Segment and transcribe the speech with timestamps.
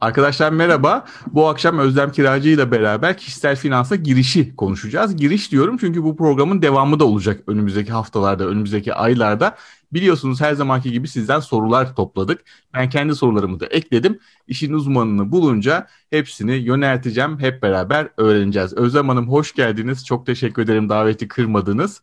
[0.00, 1.04] Arkadaşlar merhaba.
[1.26, 5.16] Bu akşam Özlem Kiracı ile beraber kişisel finansa girişi konuşacağız.
[5.16, 9.56] Giriş diyorum çünkü bu programın devamı da olacak önümüzdeki haftalarda, önümüzdeki aylarda.
[9.92, 12.44] Biliyorsunuz her zamanki gibi sizden sorular topladık.
[12.74, 14.18] Ben kendi sorularımı da ekledim.
[14.46, 17.38] İşin uzmanını bulunca hepsini yönelteceğim.
[17.38, 18.72] Hep beraber öğreneceğiz.
[18.72, 20.06] Özlem Hanım hoş geldiniz.
[20.06, 22.02] Çok teşekkür ederim daveti kırmadınız.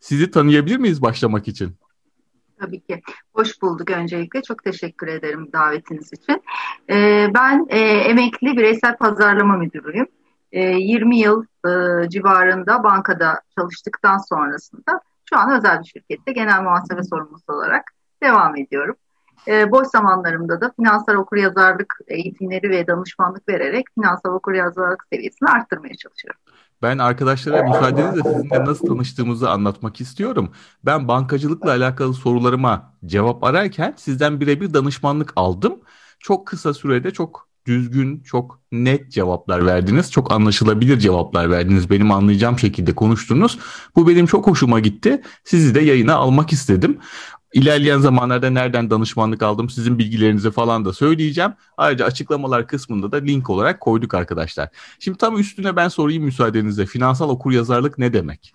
[0.00, 1.76] Sizi tanıyabilir miyiz başlamak için?
[2.60, 3.02] Tabii ki.
[3.34, 4.42] Hoş bulduk öncelikle.
[4.42, 6.42] Çok teşekkür ederim davetiniz için.
[6.90, 10.06] Ee, ben e, emekli bireysel pazarlama müdürüyüm.
[10.52, 15.00] E, 20 yıl e, civarında bankada çalıştıktan sonrasında
[15.30, 17.84] şu an özel bir şirkette genel muhasebe sorumlusu olarak
[18.22, 18.96] devam ediyorum.
[19.48, 26.40] E, boş zamanlarımda da finansal okuryazarlık eğitimleri ve danışmanlık vererek finansal okuryazarlık seviyesini arttırmaya çalışıyorum.
[26.82, 30.52] Ben arkadaşlara müsaadenizle sizinle nasıl tanıştığımızı anlatmak istiyorum.
[30.84, 35.80] Ben bankacılıkla alakalı sorularıma cevap ararken sizden birebir danışmanlık aldım.
[36.18, 40.12] Çok kısa sürede çok düzgün, çok net cevaplar verdiniz.
[40.12, 41.90] Çok anlaşılabilir cevaplar verdiniz.
[41.90, 43.58] Benim anlayacağım şekilde konuştunuz.
[43.96, 45.22] Bu benim çok hoşuma gitti.
[45.44, 46.98] Sizi de yayına almak istedim.
[47.52, 51.52] İlerleyen zamanlarda nereden danışmanlık aldım sizin bilgilerinizi falan da söyleyeceğim.
[51.76, 54.68] Ayrıca açıklamalar kısmında da link olarak koyduk arkadaşlar.
[54.98, 56.86] Şimdi tam üstüne ben sorayım müsaadenizle.
[56.86, 58.54] Finansal okuryazarlık ne demek?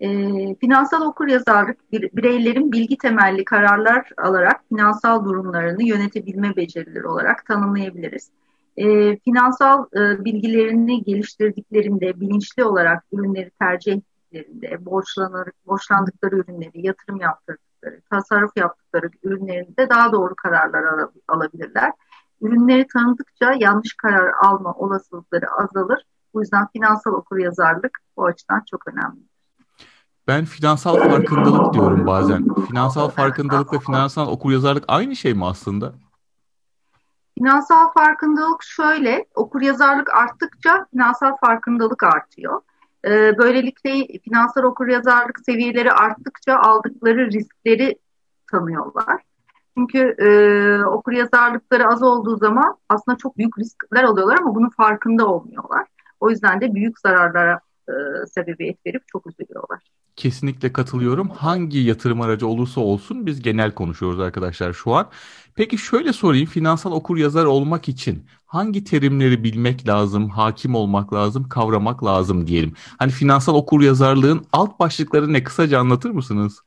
[0.00, 0.08] E,
[0.54, 8.30] finansal okuryazarlık bireylerin bilgi temelli kararlar alarak finansal durumlarını yönetebilme becerileri olarak tanımlayabiliriz.
[8.76, 17.69] E, finansal e, bilgilerini geliştirdiklerinde bilinçli olarak ürünleri tercih ettiklerinde borçlanır, borçlandıkları ürünleri yatırım yaptırdıklarında
[17.80, 21.92] yaptıkları, tasarruf yaptıkları ürünlerinde daha doğru kararlar al alabilirler.
[22.40, 26.04] Ürünleri tanıdıkça yanlış karar alma olasılıkları azalır.
[26.34, 29.20] Bu yüzden finansal okuryazarlık bu açıdan çok önemli.
[30.26, 32.54] Ben finansal farkındalık diyorum bazen.
[32.68, 35.92] Finansal farkındalık ve finansal okuryazarlık aynı şey mi aslında?
[37.38, 42.60] Finansal farkındalık şöyle, okuryazarlık arttıkça finansal farkındalık artıyor.
[43.04, 47.98] E, böylelikle finansal okuryazarlık seviyeleri arttıkça aldıkları riskleri
[48.50, 49.22] tanıyorlar.
[49.78, 50.28] Çünkü e,
[50.84, 55.86] okuryazarlıkları az olduğu zaman aslında çok büyük riskler alıyorlar ama bunun farkında olmuyorlar.
[56.20, 57.92] O yüzden de büyük zararlara e,
[58.26, 59.80] sebebiyet verip çok üzülüyorlar.
[60.16, 61.28] Kesinlikle katılıyorum.
[61.28, 65.08] Hangi yatırım aracı olursa olsun biz genel konuşuyoruz arkadaşlar şu an.
[65.54, 71.48] Peki şöyle sorayım finansal okur yazar olmak için hangi terimleri bilmek lazım, hakim olmak lazım,
[71.48, 72.74] kavramak lazım diyelim.
[72.98, 76.62] Hani finansal okur yazarlığın alt başlıkları ne kısaca anlatır mısınız?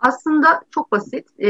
[0.00, 1.26] Aslında çok basit.
[1.38, 1.48] E,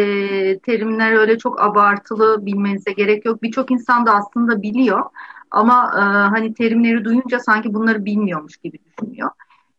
[0.59, 3.43] terimler öyle çok abartılı bilmenize gerek yok.
[3.43, 5.03] Birçok insan da aslında biliyor
[5.50, 9.31] ama e, hani terimleri duyunca sanki bunları bilmiyormuş gibi düşünüyor.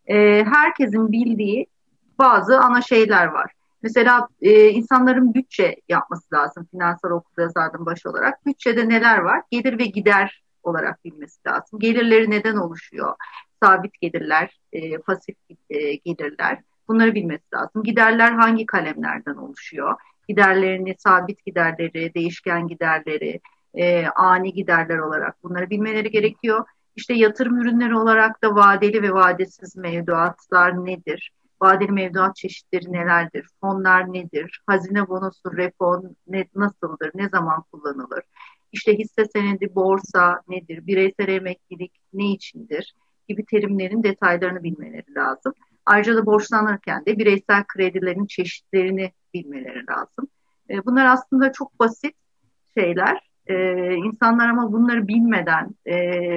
[0.08, 1.68] E, herkesin bildiği
[2.20, 3.52] bazı ana şeyler var.
[3.86, 8.46] Mesela e, insanların bütçe yapması lazım finansal okuryazarlığın başı olarak.
[8.46, 9.42] Bütçede neler var?
[9.52, 11.80] Gelir ve gider olarak bilmesi lazım.
[11.80, 13.16] Gelirleri neden oluşuyor?
[13.64, 15.36] Sabit gelirler, e, pasif
[15.70, 16.62] e, gelirler.
[16.88, 17.84] Bunları bilmesi lazım.
[17.84, 19.96] Giderler hangi kalemlerden oluşuyor?
[20.30, 23.40] Giderlerini, sabit giderleri, değişken giderleri,
[23.74, 26.66] e, ani giderler olarak bunları bilmeleri gerekiyor.
[26.96, 31.32] İşte yatırım ürünleri olarak da vadeli ve vadesiz mevduatlar nedir?
[31.62, 33.48] Vadeli mevduat çeşitleri nelerdir?
[33.62, 34.62] Fonlar nedir?
[34.68, 37.12] Hazine bonosu, repon ne, nasıldır?
[37.16, 38.24] Ne zaman kullanılır?
[38.72, 40.88] İşte hisse senedi, borsa nedir?
[40.88, 42.96] Bireysel emeklilik ne içindir?
[43.28, 45.54] Gibi terimlerin detaylarını bilmeleri lazım.
[45.86, 50.28] Ayrıca da borçlanırken de bireysel kredilerin çeşitlerini bilmeleri lazım.
[50.70, 52.16] E, bunlar aslında çok basit
[52.78, 53.20] şeyler.
[53.48, 55.96] Ee, insanlar ama bunları bilmeden e,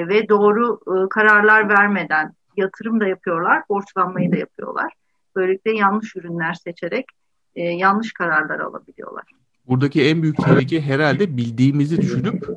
[0.08, 4.92] ve doğru e, kararlar vermeden yatırım da yapıyorlar, borçlanmayı da yapıyorlar.
[5.36, 7.06] Böylelikle yanlış ürünler seçerek
[7.54, 9.24] e, yanlış kararlar alabiliyorlar.
[9.66, 12.48] Buradaki en büyük tehlike herhalde bildiğimizi düşünüp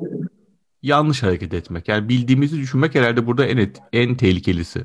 [0.82, 1.88] yanlış hareket etmek.
[1.88, 4.84] Yani bildiğimizi düşünmek herhalde burada en en tehlikelisi.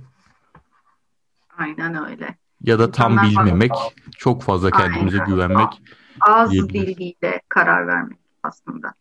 [1.57, 2.35] Aynen öyle.
[2.61, 3.89] Ya da tam İnsanlar bilmemek, fazla...
[4.17, 5.33] çok fazla kendimize Aynen.
[5.33, 5.81] güvenmek.
[6.21, 8.93] Az bilgiyle karar vermek aslında.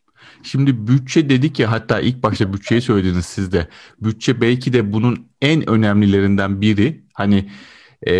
[0.43, 3.67] Şimdi bütçe dedik ya hatta ilk başta bütçeyi söylediniz siz de.
[4.01, 7.03] Bütçe belki de bunun en önemlilerinden biri.
[7.13, 7.49] Hani
[8.01, 8.13] e,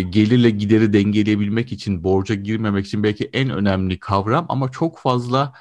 [0.00, 5.52] gelirle gideri dengeleyebilmek için, borca girmemek için belki en önemli kavram ama çok fazla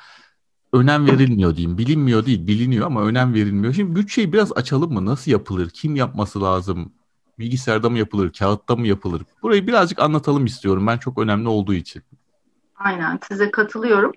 [0.74, 1.78] önem verilmiyor diyeyim.
[1.78, 3.74] Bilinmiyor değil, biliniyor ama önem verilmiyor.
[3.74, 5.06] Şimdi bütçeyi biraz açalım mı?
[5.06, 5.70] Nasıl yapılır?
[5.70, 6.94] Kim yapması lazım?
[7.40, 8.34] Bilgisayarda mı yapılır?
[8.34, 9.22] Kağıtta mı yapılır?
[9.44, 12.04] Burayı birazcık anlatalım istiyorum ben çok önemli olduğu için.
[12.76, 14.12] Aynen size katılıyorum.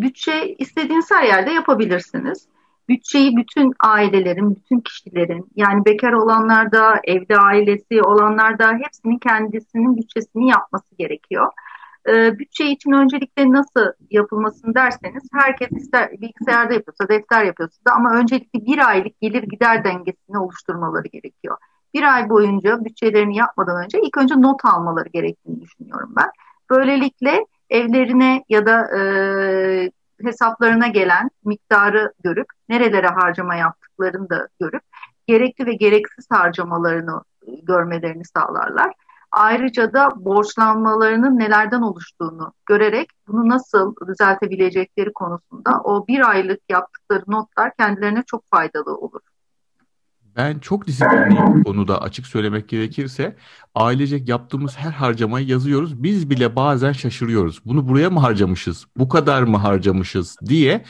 [0.00, 2.46] Bütçe istediğiniz her yerde yapabilirsiniz.
[2.88, 9.96] Bütçeyi bütün ailelerin, bütün kişilerin yani bekar olanlar da, evde ailesi olanlar da hepsinin kendisinin
[9.96, 11.52] bütçesini yapması gerekiyor.
[12.08, 18.14] E, bütçe için öncelikle nasıl yapılmasını derseniz herkes ister bilgisayarda yapıyorsa, defter yapıyorsa da ama
[18.14, 21.56] öncelikle bir aylık gelir gider dengesini oluşturmaları gerekiyor.
[21.94, 26.30] Bir ay boyunca bütçelerini yapmadan önce ilk önce not almaları gerektiğini düşünüyorum ben.
[26.70, 29.00] Böylelikle evlerine ya da e,
[30.24, 34.82] hesaplarına gelen miktarı görüp nerelere harcama yaptıklarını da görüp
[35.26, 37.22] gerekli ve gereksiz harcamalarını
[37.62, 38.92] görmelerini sağlarlar.
[39.32, 47.76] Ayrıca da borçlanmalarının nelerden oluştuğunu görerek bunu nasıl düzeltebilecekleri konusunda o bir aylık yaptıkları notlar
[47.76, 49.20] kendilerine çok faydalı olur.
[50.36, 53.36] Ben çok disiplinliyim bu konuda açık söylemek gerekirse.
[53.74, 56.02] Ailecek yaptığımız her harcamayı yazıyoruz.
[56.02, 57.60] Biz bile bazen şaşırıyoruz.
[57.64, 58.86] Bunu buraya mı harcamışız?
[58.96, 60.84] Bu kadar mı harcamışız diye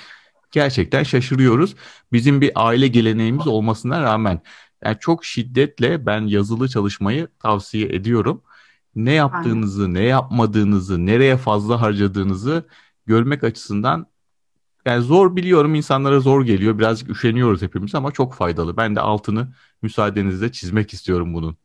[0.51, 1.75] gerçekten şaşırıyoruz.
[2.13, 4.41] Bizim bir aile geleneğimiz olmasına rağmen
[4.85, 8.43] yani çok şiddetle ben yazılı çalışmayı tavsiye ediyorum.
[8.95, 12.69] Ne yaptığınızı, ne yapmadığınızı, nereye fazla harcadığınızı
[13.07, 14.07] görmek açısından
[14.87, 16.79] yani zor biliyorum insanlara zor geliyor.
[16.79, 18.77] Birazcık üşeniyoruz hepimiz ama çok faydalı.
[18.77, 19.49] Ben de altını
[19.83, 21.57] müsaadenizle çizmek istiyorum bunun.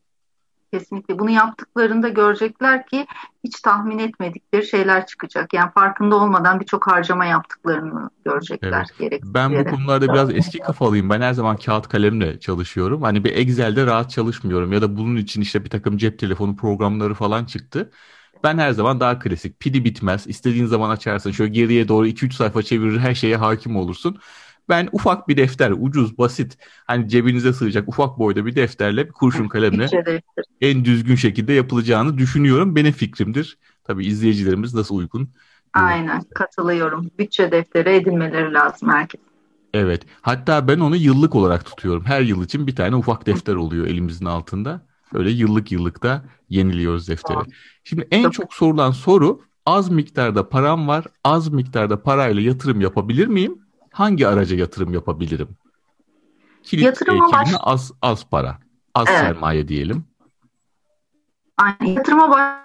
[0.73, 3.07] Kesinlikle bunu yaptıklarında görecekler ki
[3.43, 5.53] hiç tahmin etmedikleri şeyler çıkacak.
[5.53, 8.87] Yani farkında olmadan birçok harcama yaptıklarını görecekler.
[8.99, 9.21] Evet.
[9.25, 11.09] Ben bu konularda biraz eski kafalıyım.
[11.09, 13.01] Ben her zaman kağıt kalemle çalışıyorum.
[13.01, 17.13] Hani bir Excel'de rahat çalışmıyorum ya da bunun için işte bir takım cep telefonu programları
[17.13, 17.91] falan çıktı.
[18.43, 19.59] Ben her zaman daha klasik.
[19.59, 20.27] Pili bitmez.
[20.27, 21.31] İstediğin zaman açarsın.
[21.31, 24.19] Şöyle geriye doğru 2-3 sayfa çevirir her şeye hakim olursun.
[24.69, 29.47] Ben ufak bir defter, ucuz, basit, hani cebinize sığacak ufak boyda bir defterle, bir kurşun
[29.49, 29.87] kalemle
[30.61, 32.75] en düzgün şekilde yapılacağını düşünüyorum.
[32.75, 33.57] Benim fikrimdir.
[33.83, 35.29] Tabii izleyicilerimiz nasıl uygun?
[35.73, 37.11] Aynen, katılıyorum.
[37.19, 39.21] Bütçe defteri edinmeleri lazım herkes.
[39.73, 40.03] Evet.
[40.21, 42.05] Hatta ben onu yıllık olarak tutuyorum.
[42.05, 44.85] Her yıl için bir tane ufak defter oluyor elimizin altında.
[45.13, 47.39] Öyle yıllık yıllık da yeniliyoruz defteri.
[47.83, 51.05] Şimdi en çok sorulan soru az miktarda param var.
[51.23, 53.61] Az miktarda parayla yatırım yapabilir miyim?
[53.91, 55.47] hangi araca yatırım yapabilirim?
[56.63, 57.49] Kilit Yatırıma baş...
[57.59, 58.57] az az para,
[58.95, 59.19] az evet.
[59.19, 60.05] sermaye diyelim.
[61.57, 61.93] Aynen.
[61.93, 62.61] Yatırıma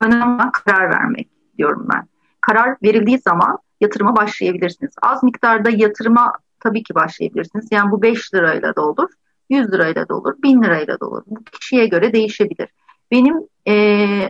[0.00, 1.28] önemli karar vermek
[1.58, 2.08] diyorum ben.
[2.40, 4.94] Karar verildiği zaman yatırıma başlayabilirsiniz.
[5.02, 7.68] Az miktarda yatırıma tabii ki başlayabilirsiniz.
[7.70, 9.10] Yani bu 5 lirayla da olur,
[9.50, 11.22] 100 lirayla da olur, 1000 lirayla da olur.
[11.26, 12.68] Bu kişiye göre değişebilir.
[13.10, 13.36] Benim
[13.66, 13.74] e,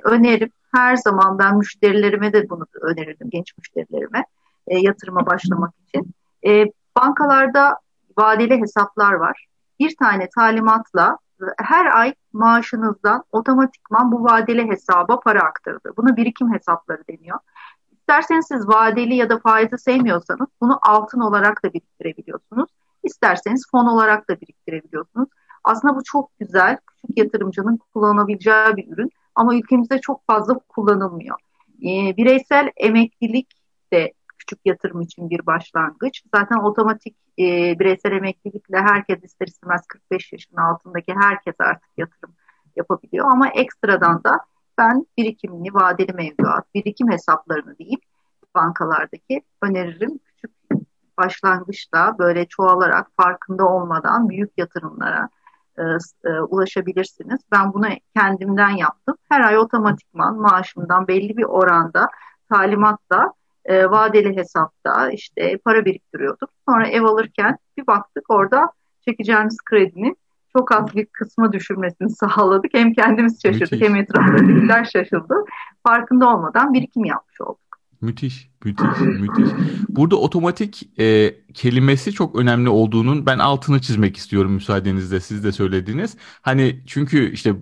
[0.04, 4.24] önerim her zaman ben müşterilerime de bunu önerirdim genç müşterilerime
[4.66, 6.14] e, yatırıma başlamak için.
[6.46, 6.64] E,
[6.96, 7.78] bankalarda
[8.18, 9.46] vadeli hesaplar var.
[9.80, 11.18] Bir tane talimatla
[11.58, 15.96] her ay maaşınızdan otomatikman bu vadeli hesaba para aktarılır.
[15.96, 17.38] Buna birikim hesapları deniyor.
[17.92, 22.70] İsterseniz siz vadeli ya da faizi sevmiyorsanız bunu altın olarak da biriktirebiliyorsunuz.
[23.04, 25.28] İsterseniz fon olarak da biriktirebiliyorsunuz.
[25.64, 31.38] Aslında bu çok güzel, küçük yatırımcının kullanabileceği bir ürün ama ülkemizde çok fazla kullanılmıyor.
[31.82, 33.48] E, bireysel emeklilik
[33.92, 36.22] de küçük yatırım için bir başlangıç.
[36.34, 37.44] Zaten otomatik e,
[37.78, 42.34] bireysel emeklilikle herkes ister istemez 45 yaşın altındaki herkes artık yatırım
[42.76, 43.26] yapabiliyor.
[43.30, 44.40] Ama ekstradan da
[44.78, 48.00] ben birikimini, vadeli mevduat, birikim hesaplarını deyip
[48.54, 50.20] bankalardaki öneririm.
[51.18, 55.28] Başlangıçta böyle çoğalarak farkında olmadan büyük yatırımlara
[55.78, 55.82] e,
[56.24, 57.40] e, ulaşabilirsiniz.
[57.52, 59.16] Ben bunu kendimden yaptım.
[59.28, 62.08] Her ay otomatikman maaşımdan belli bir oranda
[62.52, 63.32] talimatla
[63.64, 66.50] e, vadeli hesapta işte para biriktiriyorduk.
[66.68, 68.70] Sonra ev alırken bir baktık orada
[69.08, 70.16] çekeceğimiz kredinin
[70.56, 72.74] çok az bir kısmı düşürmesini sağladık.
[72.74, 73.88] Hem kendimiz şaşırdık müthiş.
[73.88, 75.34] hem etrafındakiler şaşırdı.
[75.86, 77.63] Farkında olmadan birikim yapmış olduk.
[78.04, 79.48] Müthiş, müthiş, müthiş.
[79.88, 86.16] Burada otomatik e, kelimesi çok önemli olduğunun ben altını çizmek istiyorum müsaadenizle siz de söylediniz.
[86.42, 87.54] Hani çünkü işte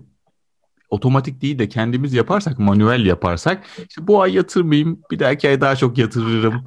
[0.89, 5.75] otomatik değil de kendimiz yaparsak, manuel yaparsak işte bu ay yatırmayayım, bir dahaki ay daha
[5.75, 6.63] çok yatırırım.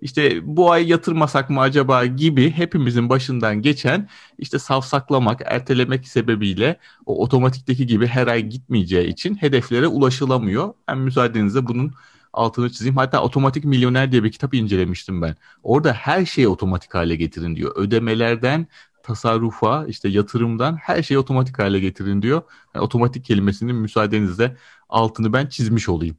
[0.00, 4.08] İşte bu ay yatırmasak mı acaba gibi hepimizin başından geçen
[4.38, 10.74] işte savsaklamak, ertelemek sebebiyle o otomatikteki gibi her ay gitmeyeceği için hedeflere ulaşılamıyor.
[10.88, 11.92] Ben müsaadenizle bunun
[12.32, 12.96] altını çizeyim.
[12.96, 15.36] Hatta Otomatik Milyoner diye bir kitap incelemiştim ben.
[15.62, 17.72] Orada her şeyi otomatik hale getirin diyor.
[17.76, 18.66] Ödemelerden
[19.02, 22.42] tasarrufa, işte yatırımdan her şeyi otomatik hale getirin diyor.
[22.74, 24.56] Yani otomatik kelimesinin müsaadenizle
[24.88, 26.16] altını ben çizmiş olayım.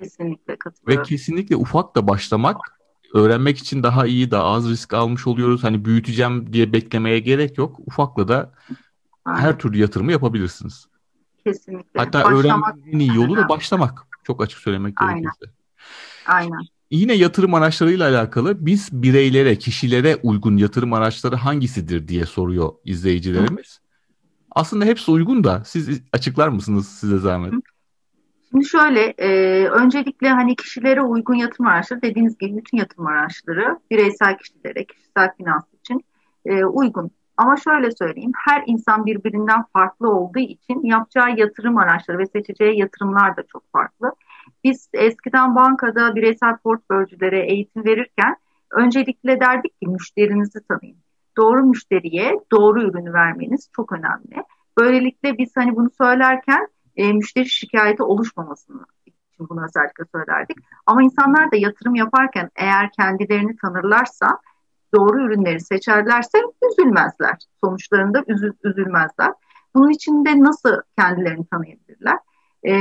[0.00, 1.02] Kesinlikle katılıyorum.
[1.02, 2.56] Ve kesinlikle ufak da başlamak
[3.14, 5.64] öğrenmek için daha iyi, daha az risk almış oluyoruz.
[5.64, 7.80] Hani büyüteceğim diye beklemeye gerek yok.
[7.86, 8.52] Ufakla da
[9.26, 10.88] her türlü yatırımı yapabilirsiniz.
[11.46, 12.00] Kesinlikle.
[12.00, 14.06] Hatta öğrenmenin iyi yolu da başlamak.
[14.24, 15.22] Çok açık söylemek Aynen.
[15.22, 15.46] gerekirse.
[16.26, 16.60] Aynen.
[16.90, 23.80] Yine yatırım araçlarıyla alakalı biz bireylere, kişilere uygun yatırım araçları hangisidir diye soruyor izleyicilerimiz.
[24.50, 27.52] Aslında hepsi uygun da siz açıklar mısınız size zahmet?
[28.50, 29.28] Şimdi şöyle, e,
[29.68, 35.64] öncelikle hani kişilere uygun yatırım araçları dediğiniz gibi bütün yatırım araçları bireysel kişilere, kişisel finans
[35.80, 36.04] için
[36.46, 37.10] e, uygun.
[37.36, 43.36] Ama şöyle söyleyeyim, her insan birbirinden farklı olduğu için yapacağı yatırım araçları ve seçeceği yatırımlar
[43.36, 44.12] da çok farklı.
[44.64, 48.36] Biz eskiden bankada bireysel portföycülere eğitim verirken
[48.70, 50.98] öncelikle derdik ki müşterinizi tanıyın.
[51.36, 54.44] Doğru müşteriye doğru ürünü vermeniz çok önemli.
[54.78, 60.56] Böylelikle biz hani bunu söylerken e, müşteri şikayeti oluşmamasını için bunu özellikle söylerdik.
[60.86, 64.38] Ama insanlar da yatırım yaparken eğer kendilerini tanırlarsa
[64.94, 66.38] doğru ürünleri seçerlerse
[66.72, 67.36] üzülmezler.
[67.64, 69.32] Sonuçlarında üzül, üzülmezler.
[69.74, 72.18] Bunun için de nasıl kendilerini tanıyabilirler?
[72.66, 72.72] E,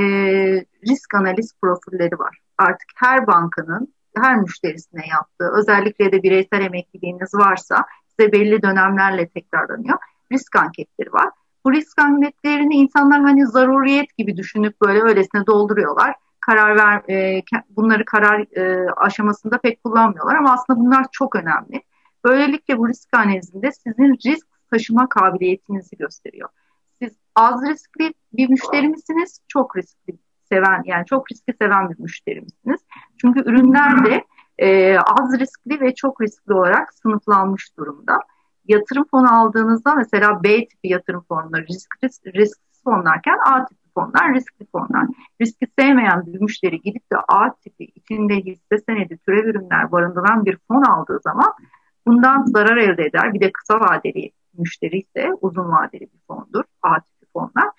[0.87, 2.37] risk analiz profilleri var.
[2.57, 9.97] Artık her bankanın her müşterisine yaptığı, özellikle de bireysel emekliliğiniz varsa size belli dönemlerle tekrarlanıyor.
[10.31, 11.29] Risk anketleri var.
[11.65, 16.15] Bu risk anketlerini insanlar hani zaruriyet gibi düşünüp böyle öylesine dolduruyorlar.
[16.39, 21.81] Karar ver, e, bunları karar e, aşamasında pek kullanmıyorlar ama aslında bunlar çok önemli.
[22.23, 26.49] Böylelikle bu risk analizinde sizin risk taşıma kabiliyetinizi gösteriyor.
[27.01, 29.39] Siz az riskli bir müşteri misiniz?
[29.47, 30.17] Çok riskli
[30.49, 32.81] seven yani çok riskli seven bir müşteri misiniz?
[33.17, 34.23] Çünkü ürünler de
[34.57, 38.19] e, az riskli ve çok riskli olarak sınıflanmış durumda.
[38.67, 44.33] Yatırım fonu aldığınızda mesela B tipi yatırım fonları risk, risk, risksiz fonlarken A tipi fonlar
[44.33, 45.07] riskli fonlar.
[45.41, 50.57] Riski sevmeyen bir müşteri gidip de A tipi içinde hisse senedi türev ürünler barındıran bir
[50.67, 51.53] fon aldığı zaman
[52.07, 53.33] bundan zarar elde eder.
[53.33, 56.63] Bir de kısa vadeli müşteri ise uzun vadeli bir fondur.
[56.81, 57.69] A tipi fonlar.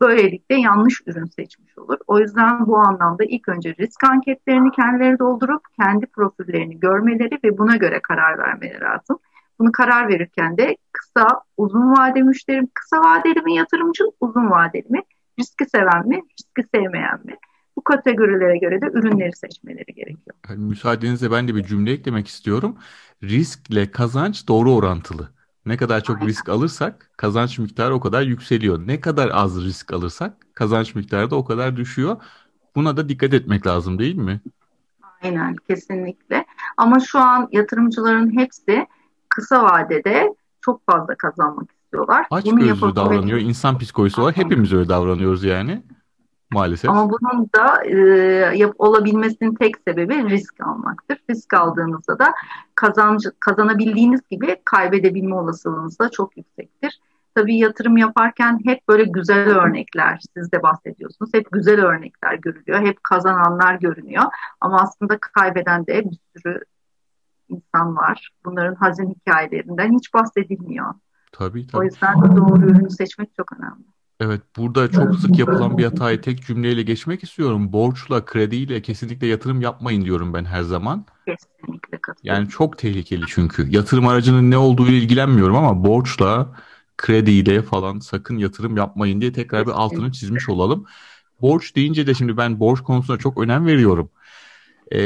[0.00, 1.98] Böylelikle yanlış ürün seçmiş olur.
[2.06, 7.76] O yüzden bu anlamda ilk önce risk anketlerini kendileri doldurup kendi profillerini görmeleri ve buna
[7.76, 9.18] göre karar vermeleri lazım.
[9.58, 15.02] Bunu karar verirken de kısa, uzun vade müşterim, kısa vadeli mi yatırımcı, uzun vadeli mi,
[15.38, 17.36] riski seven mi, riski sevmeyen mi?
[17.76, 20.36] Bu kategorilere göre de ürünleri seçmeleri gerekiyor.
[20.56, 22.76] Müsaadenizle ben de bir cümle eklemek istiyorum.
[23.22, 25.28] Riskle kazanç doğru orantılı.
[25.66, 26.28] Ne kadar çok Aynen.
[26.28, 28.86] risk alırsak kazanç miktarı o kadar yükseliyor.
[28.86, 32.16] Ne kadar az risk alırsak kazanç miktarı da o kadar düşüyor.
[32.76, 34.40] Buna da dikkat etmek lazım değil mi?
[35.22, 36.46] Aynen kesinlikle.
[36.76, 38.86] Ama şu an yatırımcıların hepsi
[39.28, 42.26] kısa vadede çok fazla kazanmak istiyorlar.
[42.30, 43.38] Aç Bunu gözlü davranıyor.
[43.38, 45.82] İnsan psikolojisi olarak hepimiz öyle davranıyoruz yani.
[46.54, 46.90] Maalesef.
[46.90, 47.96] Ama bunun da e,
[48.56, 51.18] yap, olabilmesinin tek sebebi risk almaktır.
[51.30, 52.34] Risk aldığınızda da
[52.74, 57.00] kazancı, kazanabildiğiniz gibi kaybedebilme olasılığınız da çok yüksektir.
[57.34, 61.30] Tabii yatırım yaparken hep böyle güzel örnekler, siz de bahsediyorsunuz.
[61.34, 64.24] Hep güzel örnekler görülüyor, hep kazananlar görünüyor.
[64.60, 66.60] Ama aslında kaybeden de bir sürü
[67.48, 68.30] insan var.
[68.44, 70.94] Bunların hazin hikayelerinden hiç bahsedilmiyor.
[71.32, 71.80] Tabii tabii.
[71.80, 73.93] O yüzden doğru ürünü seçmek çok önemli.
[74.20, 77.72] Evet, burada çok sık yapılan bir hatayı tek cümleyle geçmek istiyorum.
[77.72, 81.06] Borçla, krediyle kesinlikle yatırım yapmayın diyorum ben her zaman.
[81.26, 82.42] Kesinlikle katılıyorum.
[82.42, 83.70] Yani çok tehlikeli çünkü.
[83.70, 86.56] Yatırım aracının ne olduğu ilgilenmiyorum ama borçla,
[86.96, 90.86] krediyle falan sakın yatırım yapmayın diye tekrar bir altını çizmiş olalım.
[91.40, 94.10] Borç deyince de şimdi ben borç konusuna çok önem veriyorum.
[94.92, 94.98] Ee,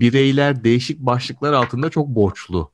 [0.00, 2.72] bireyler değişik başlıklar altında çok borçlu.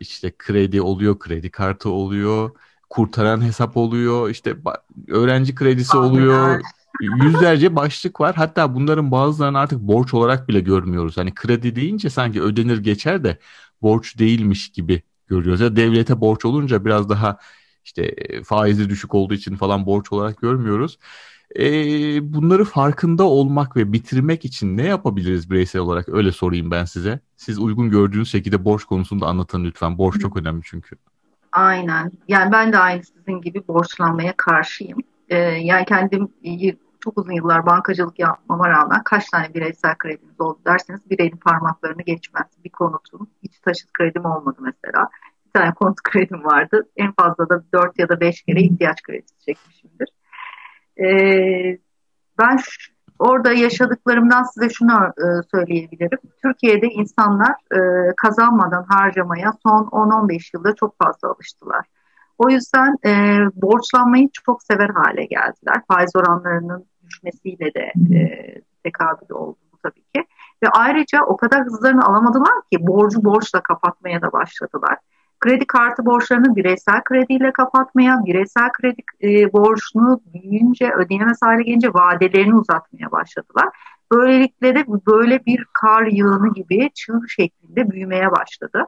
[0.00, 2.50] İşte kredi oluyor, kredi kartı oluyor,
[2.90, 4.56] kurtaran hesap oluyor, işte
[5.08, 6.60] öğrenci kredisi oluyor.
[7.00, 8.34] Yüzlerce başlık var.
[8.36, 11.16] Hatta bunların bazılarını artık borç olarak bile görmüyoruz.
[11.16, 13.38] Hani kredi deyince sanki ödenir geçer de
[13.82, 15.60] borç değilmiş gibi görüyoruz.
[15.60, 17.38] Ya devlete borç olunca biraz daha
[17.84, 18.14] işte
[18.44, 20.98] faizi düşük olduğu için falan borç olarak görmüyoruz.
[21.58, 21.64] E,
[22.34, 26.08] bunları farkında olmak ve bitirmek için ne yapabiliriz bireysel olarak?
[26.08, 27.20] Öyle sorayım ben size.
[27.36, 29.98] Siz uygun gördüğünüz şekilde borç konusunda anlatın lütfen.
[29.98, 30.96] Borç çok önemli çünkü.
[31.54, 32.12] Aynen.
[32.28, 34.98] Yani ben de aynı sizin gibi borçlanmaya karşıyım.
[35.28, 36.28] Ee, yani kendim
[37.00, 42.02] çok uzun yıllar bankacılık yapmama rağmen kaç tane bireysel krediniz oldu derseniz bir elin parmaklarını
[42.02, 42.46] geçmez.
[42.64, 45.08] Bir konutun hiç taşıt kredim olmadı mesela.
[45.46, 46.88] Bir tane konut kredim vardı.
[46.96, 50.08] En fazla da 4 ya da 5 kere ihtiyaç kredisi çekmişimdir.
[50.98, 51.78] Ee,
[52.38, 56.18] ben şu, orada yaşadıklarımdan size şunu e, söyleyebilirim.
[56.42, 57.78] Türkiye'de insanlar e,
[58.16, 61.86] kazanmadan harcamaya son 10-15 yılda çok fazla alıştılar.
[62.38, 65.82] O yüzden e, borçlanmayı çok sever hale geldiler.
[65.88, 68.20] Faiz oranlarının düşmesiyle de e,
[68.84, 70.26] tekabül oldu tabii ki.
[70.62, 74.98] Ve ayrıca o kadar hızlarını alamadılar ki borcu borçla kapatmaya da başladılar
[75.44, 82.54] kredi kartı borçlarını bireysel krediyle kapatmaya, bireysel kredi e, borçunu büyüyünce, ödeyemez hale gelince vadelerini
[82.54, 83.68] uzatmaya başladılar.
[84.12, 88.86] Böylelikle de böyle bir kar yığını gibi çığ şeklinde büyümeye başladı.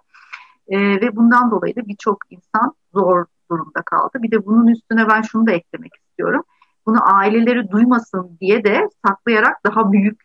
[0.68, 4.18] E, ve bundan dolayı da birçok insan zor durumda kaldı.
[4.22, 6.42] Bir de bunun üstüne ben şunu da eklemek istiyorum.
[6.86, 10.20] bunu aileleri duymasın diye de saklayarak daha büyük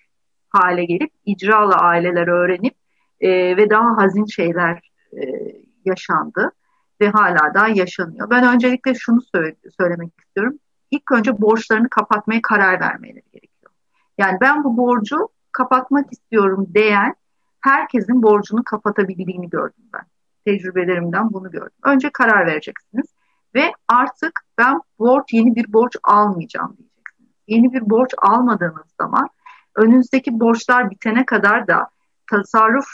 [0.49, 2.73] hale gelip icralı aileler öğrenip
[3.21, 5.21] e, ve daha hazin şeyler e,
[5.85, 6.51] yaşandı
[7.01, 8.29] ve hala daha yaşanıyor.
[8.29, 10.59] Ben öncelikle şunu söyle, söylemek istiyorum.
[10.91, 13.71] İlk önce borçlarını kapatmaya karar vermeleri gerekiyor.
[14.17, 17.15] Yani ben bu borcu kapatmak istiyorum diyen
[17.61, 20.05] herkesin borcunu kapatabildiğini gördüm ben.
[20.45, 21.77] Tecrübelerimden bunu gördüm.
[21.83, 23.05] Önce karar vereceksiniz
[23.55, 27.31] ve artık ben borç yeni bir borç almayacağım diyeceksiniz.
[27.47, 29.29] Yeni bir borç almadığınız zaman
[29.75, 31.89] önünüzdeki borçlar bitene kadar da
[32.29, 32.85] tasarruf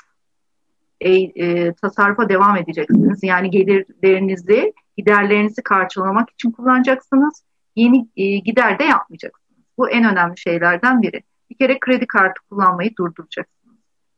[1.02, 3.24] e, e, tasarrufa devam edeceksiniz.
[3.24, 7.44] Yani gelirlerinizi, giderlerinizi karşılamak için kullanacaksınız.
[7.76, 9.64] Yeni e, gider de yapmayacaksınız.
[9.78, 11.24] Bu en önemli şeylerden biri.
[11.50, 13.58] Bir kere kredi kartı kullanmayı durduracaksınız.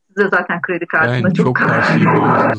[0.08, 2.08] Size zaten kredi kartına ben çok, çok karşıyım.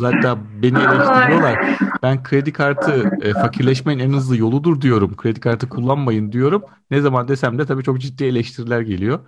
[0.02, 1.78] Hatta beni eleştiriyorlar.
[2.02, 5.16] Ben kredi kartı e, fakirleşmenin en hızlı yoludur diyorum.
[5.16, 6.62] Kredi kartı kullanmayın diyorum.
[6.90, 9.20] Ne zaman desem de tabii çok ciddi eleştiriler geliyor.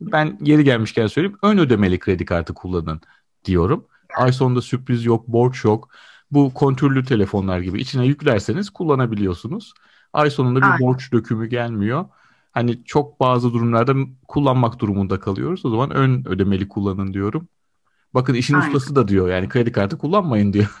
[0.00, 1.38] Ben yeri gelmişken söyleyeyim.
[1.42, 3.00] Ön ödemeli kredi kartı kullanın
[3.44, 3.86] diyorum.
[4.16, 5.88] Ay sonunda sürpriz yok, borç yok.
[6.30, 9.74] Bu kontrollü telefonlar gibi içine yüklerseniz kullanabiliyorsunuz.
[10.12, 10.80] Ay sonunda bir Aynen.
[10.80, 12.04] borç dökümü gelmiyor.
[12.52, 13.94] Hani çok bazı durumlarda
[14.28, 15.64] kullanmak durumunda kalıyoruz.
[15.64, 17.48] O zaman ön ödemeli kullanın diyorum.
[18.14, 18.66] Bakın işin Aynen.
[18.66, 20.80] ustası da diyor yani kredi kartı kullanmayın diyor.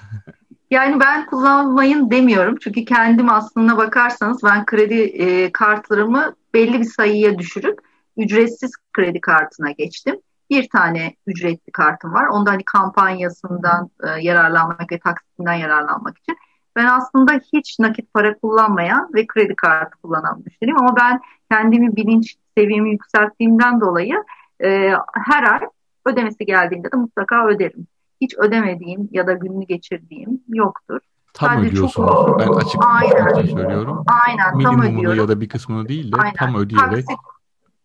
[0.70, 2.56] Yani ben kullanmayın demiyorum.
[2.60, 7.78] Çünkü kendim aslında bakarsanız ben kredi e, kartlarımı belli bir sayıya düşürüp
[8.16, 10.16] ücretsiz kredi kartına geçtim
[10.54, 12.26] bir tane ücretli kartım var.
[12.26, 16.36] Onda hani kampanyasından e, yararlanmak ve taksitinden yararlanmak için.
[16.76, 21.20] Ben aslında hiç nakit para kullanmayan ve kredi kartı kullanan müşteriyim ama ben
[21.50, 24.24] kendimi bilinç seviyemi yükselttiğimden dolayı
[24.64, 24.92] e,
[25.26, 25.60] her ay
[26.06, 27.86] ödemesi geldiğinde de mutlaka öderim.
[28.20, 31.00] Hiç ödemediğim ya da gününü geçirdiğim yoktur.
[31.34, 32.10] Tam Sadece ödüyorsunuz.
[32.10, 32.40] Çok...
[32.40, 33.46] Ben açık Aynen.
[33.46, 34.04] söylüyorum.
[34.26, 35.18] Aynen tam ödüyorum.
[35.18, 36.34] ya da bir kısmını değil de Aynen.
[36.34, 37.06] tam ödeyerek.
[37.06, 37.18] Taksit,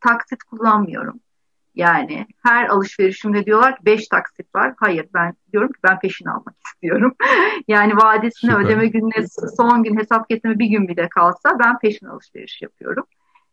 [0.02, 1.20] taksit kullanmıyorum.
[1.76, 4.74] Yani her alışverişimde diyorlar ki 5 taksit var.
[4.78, 7.16] Hayır ben diyorum ki ben peşin almak istiyorum.
[7.68, 8.66] yani vadesini Süper.
[8.66, 9.28] ödeme gününe
[9.58, 13.06] son gün hesap getirme bir gün bile kalsa ben peşin alışveriş yapıyorum.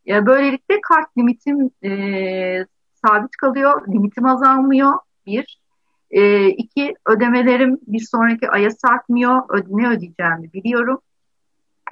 [0.06, 2.66] Ya böylelikle kart limitim e,
[3.06, 3.88] sabit kalıyor.
[3.88, 4.92] Limitim azalmıyor.
[5.26, 5.60] Bir.
[6.10, 9.42] E, iki ödemelerim bir sonraki aya sarkmıyor.
[9.68, 11.00] Ne ödeyeceğimi biliyorum.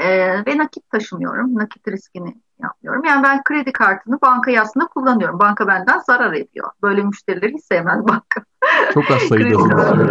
[0.00, 0.06] E,
[0.46, 1.54] ve nakit taşımıyorum.
[1.54, 3.04] Nakit riskini yapmıyorum.
[3.04, 5.38] Yani ben kredi kartını bankaya aslında kullanıyorum.
[5.38, 6.70] Banka benden zarar ediyor.
[6.82, 8.44] Böyle müşterileri hiç sevmez banka.
[8.94, 10.04] Çok az sayıdasınız.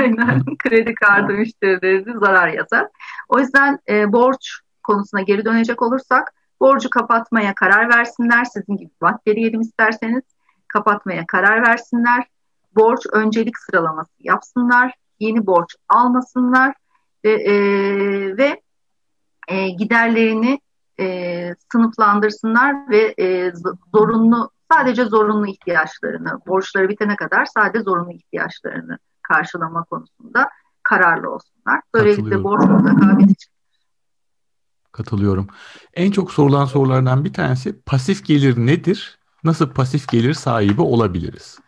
[0.00, 0.44] Aynen.
[0.58, 2.88] kredi kartı müşterileri zarar yazar.
[3.28, 8.44] O yüzden e, borç konusuna geri dönecek olursak borcu kapatmaya karar versinler.
[8.44, 8.90] Sizin gibi
[9.26, 10.22] diyelim isterseniz
[10.68, 12.26] kapatmaya karar versinler.
[12.76, 14.94] Borç öncelik sıralaması yapsınlar.
[15.20, 16.74] Yeni borç almasınlar
[17.24, 17.54] ve, e,
[18.36, 18.62] ve
[19.48, 20.60] e, giderlerini
[21.00, 23.52] e, sınıflandırsınlar ve e,
[23.94, 30.50] zorunlu sadece zorunlu ihtiyaçlarını borçları bitene kadar sadece zorunlu ihtiyaçlarını karşılama konusunda
[30.82, 31.80] kararlı olsunlar.
[31.94, 33.52] Böylelikle borç mutlaka bitecek.
[34.92, 35.46] Katılıyorum.
[35.94, 39.18] En çok sorulan sorulardan bir tanesi pasif gelir nedir?
[39.44, 41.58] Nasıl pasif gelir sahibi olabiliriz?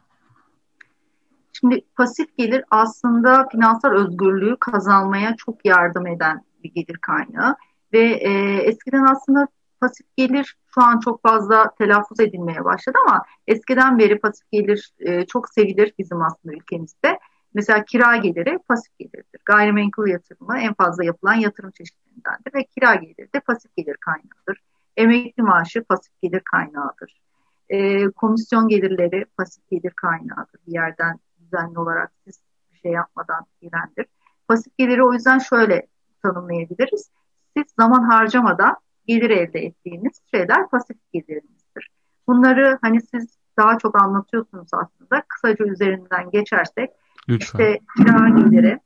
[1.52, 7.56] Şimdi pasif gelir aslında finansal özgürlüğü kazanmaya çok yardım eden bir gelir kaynağı.
[7.92, 9.48] Ve e, eskiden aslında
[9.80, 15.26] pasif gelir şu an çok fazla telaffuz edilmeye başladı ama eskiden beri pasif gelir e,
[15.26, 17.18] çok sevilir bizim aslında ülkemizde.
[17.54, 19.40] Mesela kira geliri pasif gelirdir.
[19.44, 24.62] Gayrimenkul yatırımı en fazla yapılan yatırım çeşitlerindendir ve kira geliri de pasif gelir kaynağıdır.
[24.96, 27.20] Emekli maaşı pasif gelir kaynağıdır.
[27.68, 30.60] E, komisyon gelirleri pasif gelir kaynağıdır.
[30.66, 32.40] Bir yerden düzenli olarak siz
[32.72, 34.06] bir şey yapmadan gelendir.
[34.48, 35.86] Pasif geliri o yüzden şöyle
[36.22, 37.10] tanımlayabiliriz
[37.56, 41.90] siz zaman harcamadan gelir elde ettiğiniz şeyler pasif gelirinizdir.
[42.26, 45.22] Bunları hani siz daha çok anlatıyorsunuz aslında.
[45.28, 46.90] Kısaca üzerinden geçersek
[47.28, 47.58] Lütfen.
[47.58, 48.80] işte kira geliri,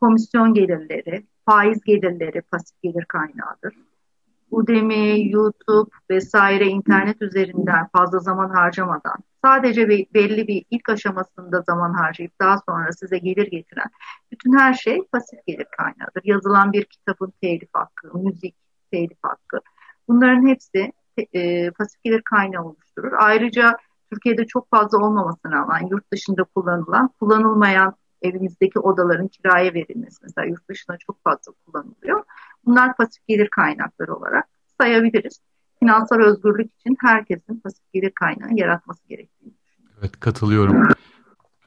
[0.00, 3.74] komisyon gelirleri, faiz gelirleri pasif gelir kaynağıdır.
[4.50, 12.40] Udemy, YouTube vesaire internet üzerinden fazla zaman harcamadan sadece belli bir ilk aşamasında zaman harcayıp
[12.40, 13.90] daha sonra size gelir getiren
[14.32, 16.22] bütün her şey pasif gelir kaynağıdır.
[16.24, 18.54] Yazılan bir kitabın telif hakkı, müzik
[18.92, 19.60] telif hakkı
[20.08, 20.92] bunların hepsi
[21.32, 23.12] e, pasif gelir kaynağı oluşturur.
[23.18, 23.76] Ayrıca
[24.12, 30.68] Türkiye'de çok fazla olmamasına rağmen yurt dışında kullanılan, kullanılmayan evinizdeki odaların kiraya verilmesi mesela yurt
[30.68, 32.24] dışında çok fazla kullanılıyor.
[32.66, 34.44] Bunlar pasif gelir kaynakları olarak
[34.80, 35.40] sayabiliriz.
[35.80, 39.52] Finansal özgürlük için herkesin pasif gelir kaynağı yaratması gerektiğini
[40.00, 40.82] Evet katılıyorum.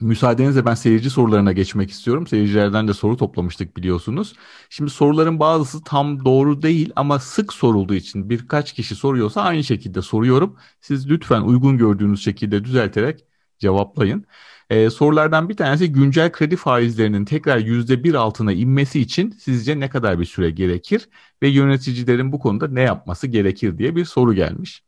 [0.02, 2.28] Müsaadenizle ben seyirci sorularına geçmek istiyorum.
[2.28, 4.36] Seyircilerden de soru toplamıştık biliyorsunuz.
[4.70, 10.02] Şimdi soruların bazısı tam doğru değil ama sık sorulduğu için birkaç kişi soruyorsa aynı şekilde
[10.02, 10.58] soruyorum.
[10.82, 13.26] Siz lütfen uygun gördüğünüz şekilde düzelterek
[13.60, 14.26] cevaplayın.
[14.70, 20.20] Ee, sorulardan bir tanesi güncel kredi faizlerinin tekrar %1 altına inmesi için sizce ne kadar
[20.20, 21.10] bir süre gerekir
[21.44, 24.84] ve yöneticilerin bu konuda ne yapması gerekir diye bir soru gelmiş.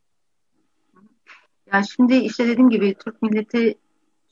[1.73, 3.75] Yani şimdi işte dediğim gibi Türk milleti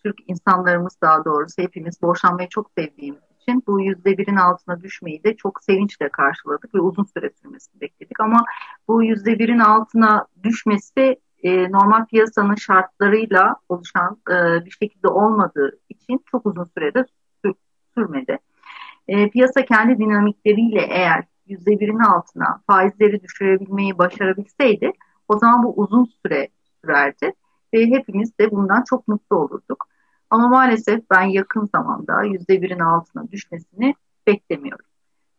[0.03, 5.36] Türk insanlarımız daha doğrusu hepimiz borçlanmayı çok sevdiğimiz için bu yüzde birin altına düşmeyi de
[5.36, 8.19] çok sevinçle karşıladık ve uzun süre sürmesini bekledik.
[8.19, 8.45] Ama
[8.88, 16.23] bu yüzde birin altına düşmesi e, normal piyasanın şartlarıyla oluşan e, bir şekilde olmadığı için
[16.32, 17.06] çok uzun sürede
[17.45, 17.53] sür,
[17.95, 18.38] sürmedi.
[19.08, 24.91] E, piyasa kendi dinamikleriyle eğer yüzde birin altına faizleri düşürebilmeyi başarabilseydi
[25.27, 26.47] o zaman bu uzun süre
[26.82, 27.34] sürerdi
[27.73, 29.88] ve hepimiz de bundan çok mutlu olurduk.
[30.29, 33.95] Ama maalesef ben yakın zamanda yüzde birin altına düşmesini
[34.27, 34.86] beklemiyorum.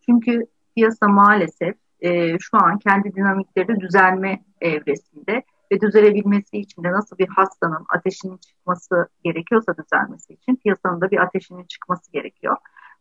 [0.06, 5.42] Çünkü piyasa maalesef e, şu an kendi dinamikleri düzelme evresinde
[5.74, 11.18] ve düzelebilmesi için de nasıl bir hastanın ateşinin çıkması gerekiyorsa düzelmesi için piyasanın da bir
[11.18, 12.56] ateşinin çıkması gerekiyor.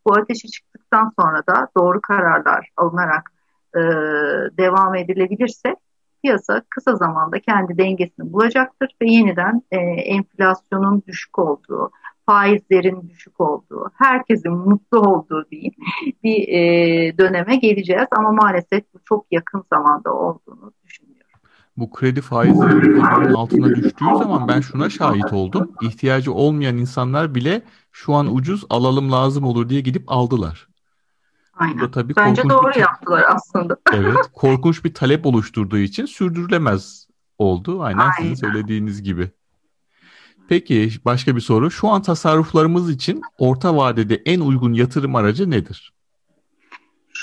[0.05, 3.31] Bu ateşi çıktıktan sonra da doğru kararlar alınarak
[3.75, 3.81] e,
[4.57, 5.75] devam edilebilirse
[6.23, 11.91] piyasa kısa zamanda kendi dengesini bulacaktır ve yeniden e, enflasyonun düşük olduğu,
[12.25, 15.73] faizlerin düşük olduğu, herkesin mutlu olduğu diyeyim
[16.23, 21.12] bir e, döneme geleceğiz ama maalesef bu çok yakın zamanda olduğunu düşünüyorum.
[21.77, 25.71] Bu kredi faizleri altına düştüğü zaman ben şuna şahit oldum.
[25.81, 30.67] İhtiyacı olmayan insanlar bile şu an ucuz alalım lazım olur diye gidip aldılar.
[31.53, 31.91] Aynen.
[31.91, 33.77] tabii Bence doğru bir, yaptılar aslında.
[33.93, 37.07] evet, korkunç bir talep oluşturduğu için sürdürülemez
[37.37, 37.81] oldu.
[37.81, 38.11] Aynen, Aynen.
[38.17, 39.31] sizin söylediğiniz gibi.
[40.49, 41.71] Peki başka bir soru.
[41.71, 45.92] Şu an tasarruflarımız için orta vadede en uygun yatırım aracı nedir?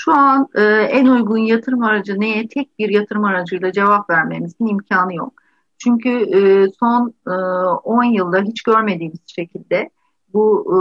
[0.03, 2.47] Şu an e, en uygun yatırım aracı neye?
[2.47, 5.33] Tek bir yatırım aracıyla cevap vermemizin imkanı yok.
[5.77, 7.13] Çünkü e, son
[8.03, 9.89] e, yılda hiç görmediğimiz şekilde
[10.33, 10.77] bu e,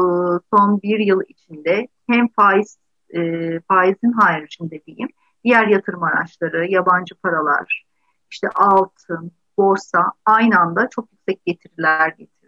[0.54, 2.78] son bir yıl içinde hem faiz
[3.14, 3.20] e,
[3.60, 5.08] faizin haricinde diyeyim
[5.44, 7.84] diğer yatırım araçları, yabancı paralar,
[8.30, 12.39] işte altın, borsa aynı anda çok yüksek getiriler getirdi.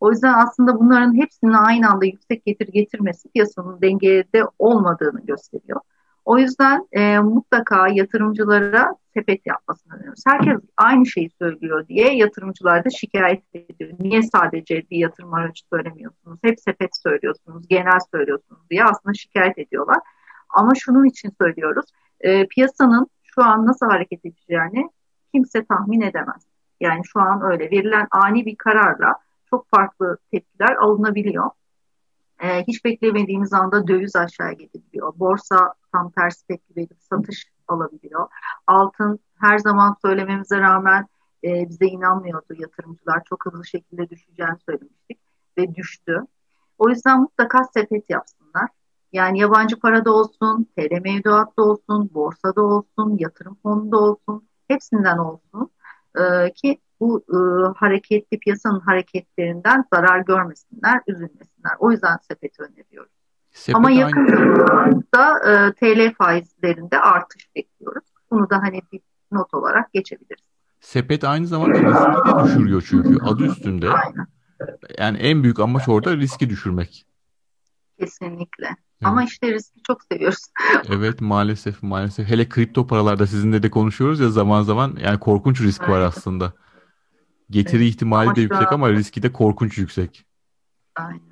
[0.00, 5.80] O yüzden aslında bunların hepsinin aynı anda yüksek getir getirmesi piyasanın dengede olmadığını gösteriyor.
[6.24, 10.22] O yüzden e, mutlaka yatırımcılara sepet yapmasını öneriyoruz.
[10.26, 13.92] Herkes aynı şeyi söylüyor diye yatırımcılar da şikayet ediyor.
[14.00, 16.38] Niye sadece bir yatırım aracı söylemiyorsunuz?
[16.42, 19.98] Hep sepet söylüyorsunuz, genel söylüyorsunuz diye aslında şikayet ediyorlar.
[20.50, 21.84] Ama şunun için söylüyoruz.
[22.20, 24.90] E, piyasanın şu an nasıl hareket edeceğini
[25.34, 26.46] kimse tahmin edemez.
[26.80, 29.16] Yani şu an öyle verilen ani bir kararla
[29.50, 31.50] çok farklı tepkiler alınabiliyor.
[32.42, 35.12] E, hiç beklemediğimiz anda döviz aşağı gidebiliyor.
[35.18, 38.28] Borsa tam tersi tepki verip satış alabiliyor.
[38.66, 41.06] Altın her zaman söylememize rağmen
[41.44, 43.22] e, bize inanmıyordu yatırımcılar.
[43.24, 45.18] Çok hızlı şekilde düşeceğini söylemiştik
[45.58, 46.20] ve düştü.
[46.78, 48.68] O yüzden mutlaka sepet yapsınlar.
[49.12, 55.70] Yani yabancı parada olsun, TL mevduatta olsun, borsada olsun, yatırım fonunda olsun, hepsinden olsun
[56.18, 57.38] e, ki bu e,
[57.78, 61.72] hareketli piyasanın hareketlerinden zarar görmesinler, üzülmesinler.
[61.78, 63.12] O yüzden sepeti öneriyoruz.
[63.52, 68.04] Sepet Ama yakın zamanda e, TL faizlerinde artış bekliyoruz.
[68.30, 69.00] Bunu da hani bir
[69.32, 70.44] not olarak geçebiliriz.
[70.80, 73.88] Sepet aynı zamanda riski de düşürüyor çünkü adı üstünde.
[73.90, 74.26] Aynen.
[74.98, 77.06] Yani en büyük amaç orada riski düşürmek.
[77.98, 78.76] Kesinlikle.
[79.02, 79.08] Evet.
[79.10, 80.38] Ama işte riski çok seviyoruz.
[80.88, 82.28] evet maalesef maalesef.
[82.28, 85.90] Hele kripto paralarda sizinle de konuşuyoruz ya zaman zaman yani korkunç risk evet.
[85.90, 86.52] var aslında.
[87.50, 87.94] Getiri evet.
[87.94, 88.74] ihtimali ama de yüksek an...
[88.74, 90.24] ama riski de korkunç yüksek.
[90.96, 91.30] Aynen.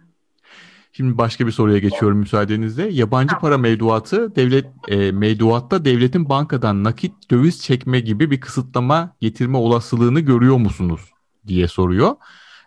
[0.93, 2.89] Şimdi başka bir soruya geçiyorum müsaadenizle.
[2.89, 3.41] Yabancı tamam.
[3.41, 10.21] para mevduatı devlet e, mevduatta devletin bankadan nakit döviz çekme gibi bir kısıtlama getirme olasılığını
[10.21, 11.01] görüyor musunuz
[11.47, 12.17] diye soruyor.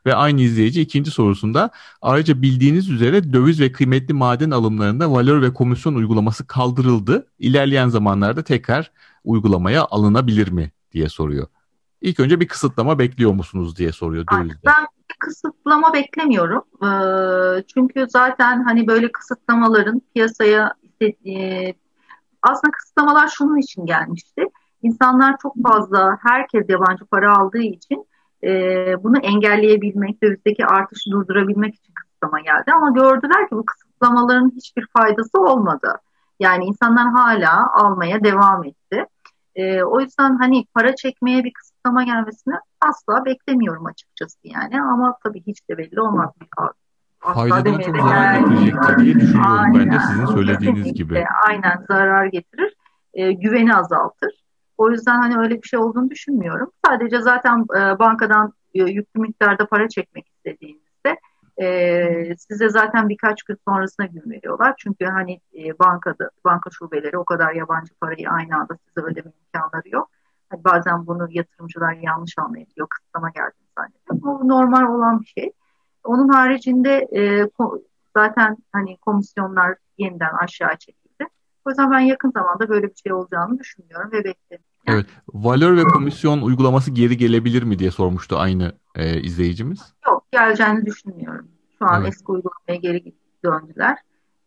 [0.05, 1.69] Ve aynı izleyici ikinci sorusunda
[2.01, 7.27] ayrıca bildiğiniz üzere döviz ve kıymetli maden alımlarında valör ve komisyon uygulaması kaldırıldı.
[7.39, 8.91] İlerleyen zamanlarda tekrar
[9.23, 11.47] uygulamaya alınabilir mi diye soruyor.
[12.01, 14.59] İlk önce bir kısıtlama bekliyor musunuz diye soruyor dövizde.
[14.65, 16.63] Ben bir kısıtlama beklemiyorum.
[16.83, 21.75] Ee, çünkü zaten hani böyle kısıtlamaların piyasaya istediği,
[22.41, 24.43] aslında kısıtlamalar şunun için gelmişti.
[24.83, 28.05] İnsanlar çok fazla herkes yabancı para aldığı için
[28.43, 28.49] e,
[29.03, 32.71] bunu engelleyebilmek, dövizdeki artışı durdurabilmek için kısıtlama geldi.
[32.75, 35.99] Ama gördüler ki bu kısıtlamaların hiçbir faydası olmadı.
[36.39, 39.05] Yani insanlar hala almaya devam etti.
[39.55, 44.81] E, o yüzden hani para çekmeye bir kısıtlama gelmesini asla beklemiyorum açıkçası yani.
[44.81, 46.29] Ama tabii hiç de belli olmaz.
[47.19, 49.79] Faydadan çok zarar getirecektir diye düşünüyorum aynen.
[49.79, 51.03] ben de sizin söylediğiniz Kesinlikle.
[51.03, 51.25] gibi.
[51.47, 52.75] Aynen zarar getirir.
[53.13, 54.40] E, güveni azaltır.
[54.81, 56.71] O yüzden hani öyle bir şey olduğunu düşünmüyorum.
[56.85, 61.19] Sadece zaten e, bankadan e, yüklü miktarda para çekmek istediğinizde
[61.61, 64.75] e, size zaten birkaç gün sonrasına gün veriyorlar.
[64.77, 69.89] Çünkü hani e, bankada banka şubeleri o kadar yabancı parayı aynı anda size ödeme imkanları
[69.89, 70.09] yok.
[70.49, 72.87] Hani bazen bunu yatırımcılar yanlış anlayabiliyor.
[72.87, 74.41] Kısıtlama geldiğini zannediyor.
[74.41, 75.51] Bu normal olan bir şey.
[76.03, 77.49] Onun haricinde e,
[78.17, 81.27] zaten hani komisyonlar yeniden aşağı çekildi.
[81.65, 84.70] O yüzden ben yakın zamanda böyle bir şey olacağını düşünmüyorum ve bekliyorum.
[84.93, 85.05] Evet.
[85.33, 89.93] Valör ve komisyon uygulaması geri gelebilir mi diye sormuştu aynı e, izleyicimiz.
[90.07, 91.47] Yok geleceğini düşünmüyorum.
[91.79, 92.13] Şu an evet.
[92.13, 93.13] eski uygulamaya geri
[93.45, 93.97] döndüler.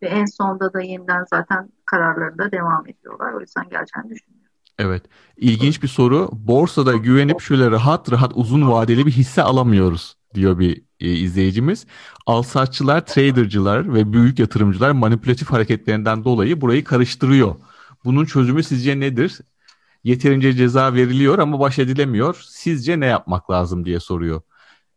[0.03, 3.33] Ve en sonda da yeniden zaten kararlarında devam ediyorlar.
[3.33, 4.45] O yüzden geleceğini düşünmüyorum.
[4.79, 5.03] Evet.
[5.37, 6.29] İlginç bir soru.
[6.33, 11.87] Borsada güvenip şöyle rahat rahat uzun vadeli bir hisse alamıyoruz diyor bir e, izleyicimiz.
[12.27, 17.55] Alsatçılar, tradercılar ve büyük yatırımcılar manipülatif hareketlerinden dolayı burayı karıştırıyor.
[18.05, 19.41] Bunun çözümü sizce nedir?
[20.05, 22.45] Yeterince ceza veriliyor ama baş edilemiyor.
[22.49, 24.41] Sizce ne yapmak lazım diye soruyor.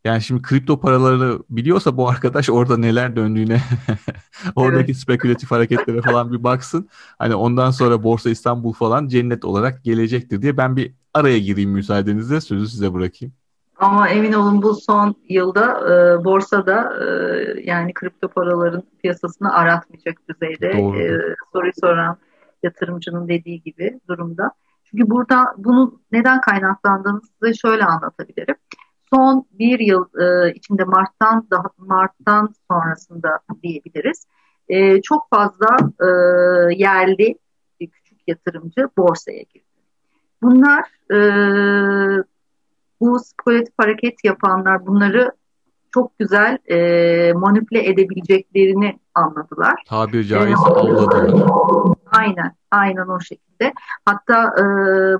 [0.05, 3.61] Yani şimdi kripto paraları biliyorsa bu arkadaş orada neler döndüğüne,
[4.55, 4.97] oradaki evet.
[4.97, 6.89] spekülatif hareketlere falan bir baksın.
[7.19, 12.41] Hani ondan sonra Borsa İstanbul falan cennet olarak gelecektir diye ben bir araya gireyim müsaadenizle
[12.41, 13.33] sözü size bırakayım.
[13.77, 17.07] Ama emin olun bu son yılda e, borsada e,
[17.63, 21.19] yani kripto paraların piyasasını aratmayacak düzeyde e,
[21.53, 22.17] soruyu soran
[22.63, 24.51] yatırımcının dediği gibi durumda.
[24.89, 28.55] Çünkü burada bunu neden kaynaklandığını size şöyle anlatabilirim.
[29.13, 34.25] Son bir yıl e, içinde Mart'tan daha Mart'tan sonrasında diyebiliriz.
[34.69, 36.07] E, çok fazla e,
[36.75, 37.37] yerli
[37.79, 39.65] küçük yatırımcı borsaya girdi.
[40.41, 41.19] Bunlar e,
[42.99, 45.31] bu spekülatif hareket yapanlar bunları
[45.97, 49.83] çok güzel e, manipüle edebileceklerini anladılar.
[49.87, 51.95] Tabir caizse avladılar.
[52.11, 53.73] Aynen, aynen o şekilde.
[54.05, 54.63] Hatta e,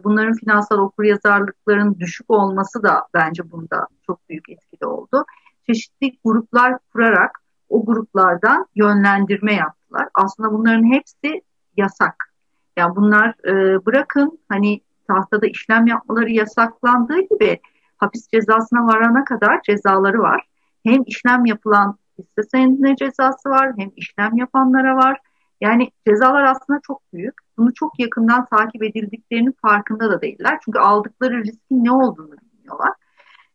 [0.04, 5.26] bunların finansal okuryazarlıkların düşük olması da bence bunda çok büyük etkili oldu.
[5.68, 10.08] Çeşitli gruplar kurarak o gruplardan yönlendirme yaptılar.
[10.14, 11.42] Aslında bunların hepsi
[11.78, 12.34] yasak.
[12.78, 17.60] Yani bunlar e, bırakın hani tahtada işlem yapmaları yasaklandığı gibi
[17.98, 20.48] hapis cezasına varana kadar cezaları var.
[20.88, 25.20] Hem işlem yapılan hisse senedine cezası var hem işlem yapanlara var.
[25.62, 27.34] Yani cezalar aslında çok büyük.
[27.58, 30.60] Bunu çok yakından takip edildiklerinin farkında da değiller.
[30.66, 32.94] Çünkü aldıkları riskin ne olduğunu bilmiyorlar.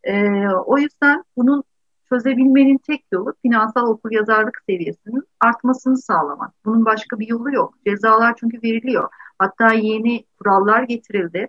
[0.04, 1.64] Ee, o yüzden bunun
[2.08, 6.52] çözebilmenin tek yolu finansal okuryazarlık seviyesinin artmasını sağlamak.
[6.64, 7.74] Bunun başka bir yolu yok.
[7.86, 9.08] Cezalar çünkü veriliyor.
[9.38, 11.48] Hatta yeni kurallar getirildi.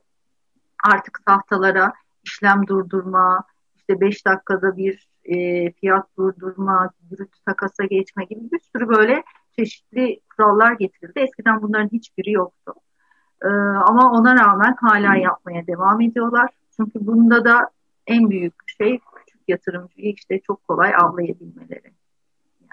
[0.90, 1.94] Artık tahtalara
[2.24, 3.44] işlem durdurma,
[3.76, 9.24] işte 5 dakikada bir e, fiyat durdurma, gürültü takasa geçme gibi bir sürü böyle
[9.56, 11.20] çeşitli kurallar getirildi.
[11.20, 12.74] Eskiden bunların hiçbiri yoktu.
[13.42, 13.48] E,
[13.88, 16.50] ama ona rağmen hala yapmaya devam ediyorlar.
[16.76, 17.70] Çünkü bunda da
[18.08, 22.03] en büyük şey küçük yatırımcıyı işte çok kolay avlayabilmeleri.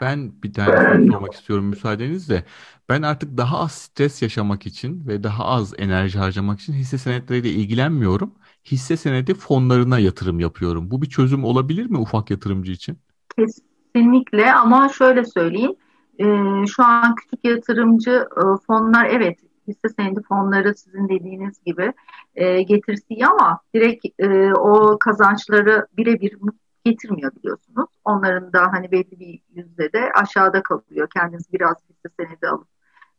[0.01, 2.45] Ben bir tane sormak istiyorum müsaadenizle.
[2.89, 7.49] Ben artık daha az stres yaşamak için ve daha az enerji harcamak için hisse senetleriyle
[7.49, 8.35] ilgilenmiyorum.
[8.65, 10.91] Hisse senedi fonlarına yatırım yapıyorum.
[10.91, 12.99] Bu bir çözüm olabilir mi ufak yatırımcı için?
[13.37, 15.75] Kesinlikle ama şöyle söyleyeyim.
[16.19, 21.93] Ee, şu an küçük yatırımcı e, fonlar evet hisse senedi fonları sizin dediğiniz gibi
[22.35, 26.37] e, getirisi ama direkt e, o kazançları birebir
[26.85, 27.89] getirmiyor biliyorsunuz.
[28.05, 31.09] Onların da hani belli bir yüzdede aşağıda kalıyor.
[31.15, 32.69] Kendiniz biraz hisse senedi alıp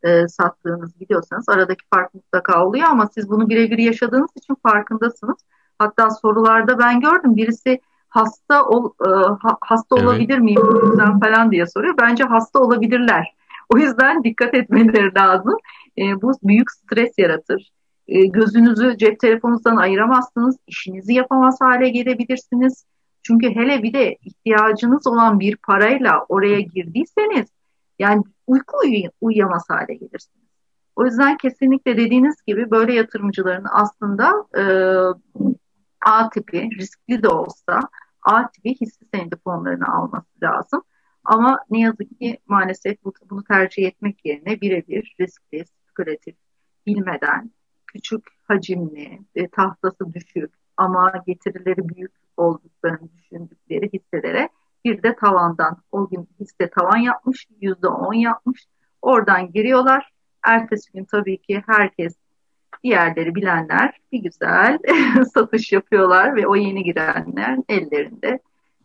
[0.03, 5.37] e, sattığınız biliyorsanız aradaki fark mutlaka oluyor ama siz bunu birebir yaşadığınız için farkındasınız.
[5.79, 9.09] Hatta sorularda ben gördüm birisi hasta ol, e,
[9.61, 10.07] hasta evet.
[10.07, 11.95] olabilir miyim bu yüzden falan diye soruyor.
[12.01, 13.35] Bence hasta olabilirler.
[13.69, 15.55] O yüzden dikkat etmeleri lazım.
[15.97, 17.71] E, bu büyük stres yaratır.
[18.07, 20.57] E, gözünüzü cep telefonunuzdan ayıramazsınız.
[20.67, 22.85] İşinizi yapamaz hale gelebilirsiniz.
[23.23, 27.47] Çünkü hele bir de ihtiyacınız olan bir parayla oraya girdiyseniz
[27.99, 30.47] yani uyku uy uyuyamaz hale gelirsiniz.
[30.95, 34.63] O yüzden kesinlikle dediğiniz gibi böyle yatırımcıların aslında e,
[36.05, 37.79] A tipi riskli de olsa
[38.21, 40.83] A tipi hisse senedi fonlarını alması lazım.
[41.23, 42.97] Ama ne yazık ki maalesef
[43.29, 46.35] bunu tercih etmek yerine birebir riskli, spekülatif,
[46.87, 47.51] bilmeden
[47.87, 54.49] küçük hacimli, e, tahtası düşük ama getirileri büyük olduklarını düşündükleri hisselere
[54.85, 58.65] bir de tavandan o gün hisse tavan yapmış, yüzde on yapmış.
[59.01, 60.11] Oradan giriyorlar.
[60.43, 62.15] Ertesi gün tabii ki herkes
[62.83, 64.79] diğerleri bilenler bir güzel
[65.33, 68.39] satış yapıyorlar ve o yeni girenler ellerinde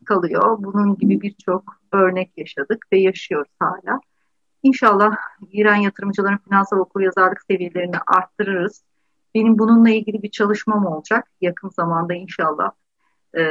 [0.04, 0.56] kalıyor.
[0.60, 4.00] Bunun gibi birçok örnek yaşadık ve yaşıyoruz hala.
[4.62, 5.16] İnşallah
[5.52, 8.82] giren yatırımcıların finansal okuryazarlık seviyelerini arttırırız.
[9.34, 12.70] Benim bununla ilgili bir çalışmam olacak yakın zamanda inşallah.
[13.36, 13.42] Ee,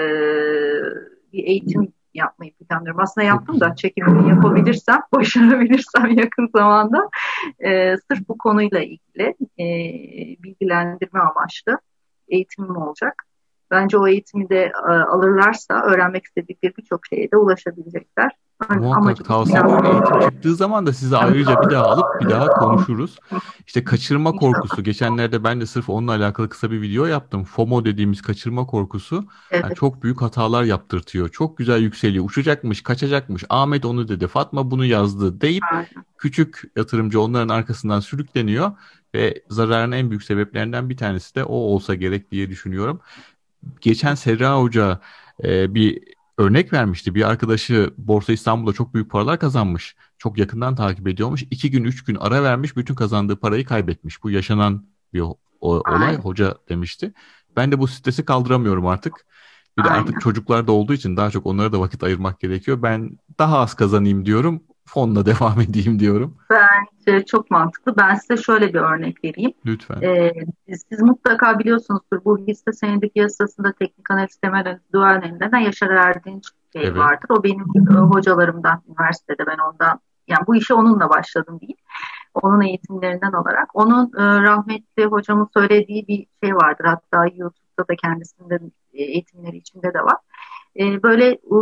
[1.34, 3.02] bir eğitim yapmayı planlıyorum.
[3.02, 7.10] Aslında yaptım da çekimini yapabilirsem, başarabilirsem yakın zamanda
[7.60, 9.65] e, sırf bu konuyla ilgili e,
[10.43, 11.80] bilgilendirme amaçlı
[12.28, 13.25] eğitimim olacak.
[13.71, 18.32] Bence o eğitimi de e, alırlarsa öğrenmek istedikleri birçok şeye de ulaşabilecekler.
[18.69, 19.60] Muhakkak tavsiye.
[19.60, 23.19] Eğitim çıktığı zaman da sizi ayrıca bir daha alıp bir daha konuşuruz.
[23.67, 24.84] İşte kaçırma korkusu.
[24.84, 27.43] Geçenlerde ben de sırf onunla alakalı kısa bir video yaptım.
[27.43, 29.63] FOMO dediğimiz kaçırma korkusu evet.
[29.63, 31.30] yani çok büyük hatalar yaptırtıyor.
[31.30, 32.25] Çok güzel yükseliyor.
[32.25, 33.43] Uçacakmış, kaçacakmış.
[33.49, 35.63] Ahmet onu dedi, Fatma bunu yazdı deyip
[36.17, 38.71] küçük yatırımcı onların arkasından sürükleniyor
[39.15, 42.99] ve zararın en büyük sebeplerinden bir tanesi de o olsa gerek diye düşünüyorum.
[43.82, 45.00] Geçen Serra Hoca
[45.44, 46.04] e, bir
[46.38, 47.15] örnek vermişti.
[47.15, 49.96] Bir arkadaşı Borsa İstanbul'da çok büyük paralar kazanmış.
[50.18, 51.44] Çok yakından takip ediyormuş.
[51.44, 52.78] İki gün, üç gün ara vermiş.
[52.78, 54.24] Bütün kazandığı parayı kaybetmiş.
[54.24, 55.24] Bu yaşanan bir
[55.62, 55.82] olay.
[55.86, 56.20] Aynen.
[56.20, 57.13] Hoca demişti.
[57.56, 59.26] Ben de bu stresi kaldıramıyorum artık.
[59.78, 60.02] Bir de Aynen.
[60.02, 62.82] artık çocuklar da olduğu için daha çok onlara da vakit ayırmak gerekiyor.
[62.82, 66.38] Ben daha az kazanayım diyorum fonla devam edeyim diyorum.
[66.50, 67.98] Bence çok mantıklı.
[67.98, 69.54] Ben size şöyle bir örnek vereyim.
[69.65, 70.02] Lütfen.
[70.02, 70.32] Ee,
[70.67, 76.88] siz mutlaka biliyorsunuzdur bu hisse senedi piyasasında teknik analiz temel dual denen Yaşar Erdinç şey
[76.88, 76.98] evet.
[76.98, 77.28] vardır.
[77.30, 81.78] O benim e, hocalarımdan üniversitede ben ondan yani bu işe onunla başladım diyeyim.
[82.34, 83.67] Onun eğitimlerinden olarak.
[83.74, 86.86] Onun e, rahmetli hocamın söylediği bir şey vardır.
[86.86, 90.17] Hatta YouTube'da da kendisinin eğitimleri içinde de var.
[90.80, 91.58] E, böyle e,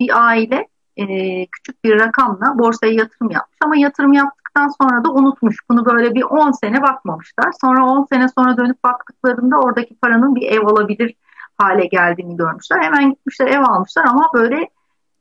[0.00, 5.56] bir aile e, küçük bir rakamla borsaya yatırım yapmış ama yatırım yaptıktan sonra da unutmuş.
[5.70, 7.50] Bunu böyle bir 10 sene bakmamışlar.
[7.60, 11.14] Sonra 10 sene sonra dönüp baktıklarında oradaki paranın bir ev alabilir
[11.58, 12.82] hale geldiğini görmüşler.
[12.82, 14.68] Hemen gitmişler ev almışlar ama böyle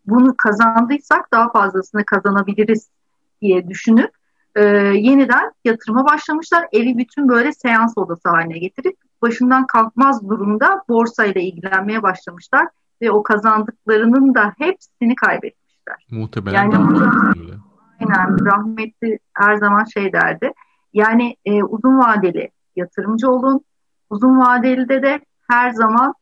[0.05, 2.89] bunu kazandıysak daha fazlasını kazanabiliriz
[3.41, 4.11] diye düşünüp
[4.55, 4.63] e,
[4.95, 6.67] yeniden yatırıma başlamışlar.
[6.71, 12.67] Evi bütün böyle seans odası haline getirip başından kalkmaz durumda borsayla ilgilenmeye başlamışlar
[13.01, 16.19] ve o kazandıklarının da hepsini kaybetmişler etmişler.
[16.19, 16.75] Muhtemelen yani,
[17.39, 17.53] öyle.
[17.99, 20.51] Aynen rahmetli her zaman şey derdi.
[20.93, 23.61] Yani e, uzun vadeli yatırımcı olun.
[24.09, 25.19] Uzun vadeli de
[25.49, 26.13] her zaman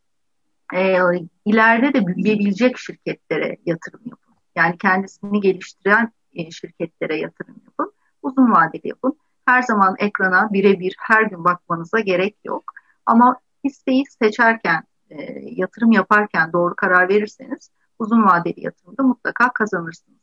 [0.76, 0.98] e,
[1.46, 4.36] ileride de büyüyebilecek şirketlere yatırım yapın.
[4.56, 7.94] Yani kendisini geliştiren e, şirketlere yatırım yapın.
[8.22, 9.18] Uzun vadeli yapın.
[9.46, 12.64] Her zaman ekrana birebir her gün bakmanıza gerek yok.
[13.06, 20.16] Ama hisseyi seçerken, e, yatırım yaparken doğru karar verirseniz uzun vadeli yatırımda mutlaka kazanırsınız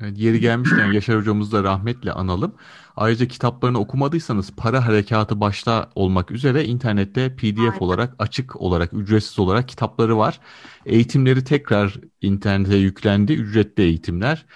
[0.00, 2.54] Evet, yeri gelmişken Yaşar hocamızı da rahmetle analım.
[2.96, 7.78] Ayrıca kitaplarını okumadıysanız para harekatı başta olmak üzere internette PDF Aynen.
[7.78, 10.40] olarak açık olarak ücretsiz olarak kitapları var.
[10.86, 13.32] Eğitimleri tekrar internete yüklendi.
[13.32, 14.46] Ücretli eğitimler.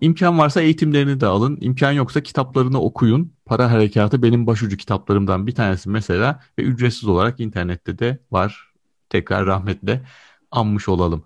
[0.00, 1.58] İmkan varsa eğitimlerini de alın.
[1.60, 3.32] İmkan yoksa kitaplarını okuyun.
[3.44, 8.72] Para harekatı benim başucu kitaplarımdan bir tanesi mesela ve ücretsiz olarak internette de var.
[9.10, 10.02] Tekrar rahmetle
[10.50, 11.24] anmış olalım.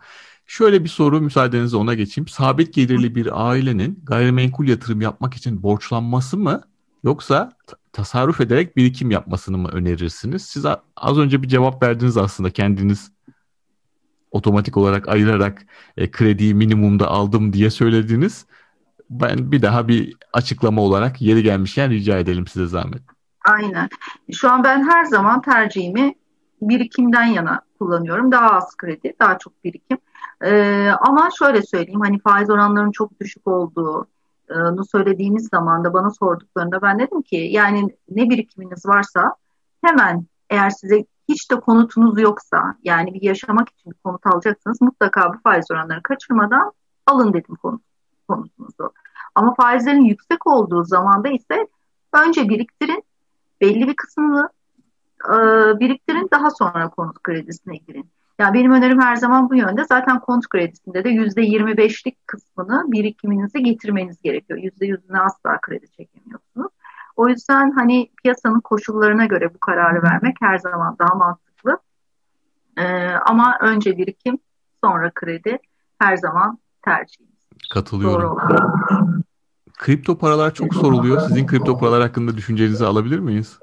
[0.51, 2.29] Şöyle bir soru müsaadenizle ona geçeyim.
[2.29, 6.61] Sabit gelirli bir ailenin gayrimenkul yatırım yapmak için borçlanması mı
[7.05, 7.53] yoksa
[7.93, 10.43] tasarruf ederek birikim yapmasını mı önerirsiniz?
[10.43, 10.65] Siz
[10.97, 13.13] az önce bir cevap verdiniz aslında kendiniz
[14.31, 18.47] otomatik olarak ayırarak e, krediyi minimumda aldım diye söylediniz.
[19.11, 23.03] Ben bir daha bir açıklama olarak yeri gelmişken rica edelim size zahmet.
[23.45, 23.89] Aynen.
[24.33, 26.15] Şu an ben her zaman tercihimi
[26.63, 28.33] birikimden yana kullanıyorum.
[28.33, 29.99] Daha az kredi, daha çok birikim.
[30.45, 34.07] Ee, ama şöyle söyleyeyim hani faiz oranlarının çok düşük olduğu
[34.51, 39.35] onu söylediğimiz zaman da bana sorduklarında ben dedim ki yani ne birikiminiz varsa
[39.85, 45.35] hemen eğer size hiç de konutunuz yoksa yani bir yaşamak için bir konut alacaksınız mutlaka
[45.35, 46.73] bu faiz oranları kaçırmadan
[47.07, 47.83] alın dedim konut,
[48.29, 48.93] konutunuzu.
[49.35, 51.69] Ama faizlerin yüksek olduğu zamanda ise
[52.13, 53.05] önce biriktirin
[53.61, 54.49] belli bir kısmını
[55.25, 55.35] e,
[55.81, 58.11] biriktirin daha sonra konut kredisine girin.
[58.41, 59.85] Yani benim önerim her zaman bu yönde.
[59.85, 64.59] Zaten konut kredisinde de yüzde 25'lik kısmını birikiminize getirmeniz gerekiyor.
[64.59, 66.73] Yüzde yüzüne asla kredi çekemiyorsunuz.
[67.17, 71.79] O yüzden hani piyasanın koşullarına göre bu kararı vermek her zaman daha mantıklı.
[72.79, 74.39] Ee, ama önce birikim,
[74.85, 75.59] sonra kredi
[75.99, 77.31] her zaman tercihimiz.
[77.73, 78.39] Katılıyorum.
[79.79, 81.21] Kripto paralar çok soruluyor.
[81.21, 83.59] Sizin kripto paralar hakkında düşüncenizi alabilir miyiz?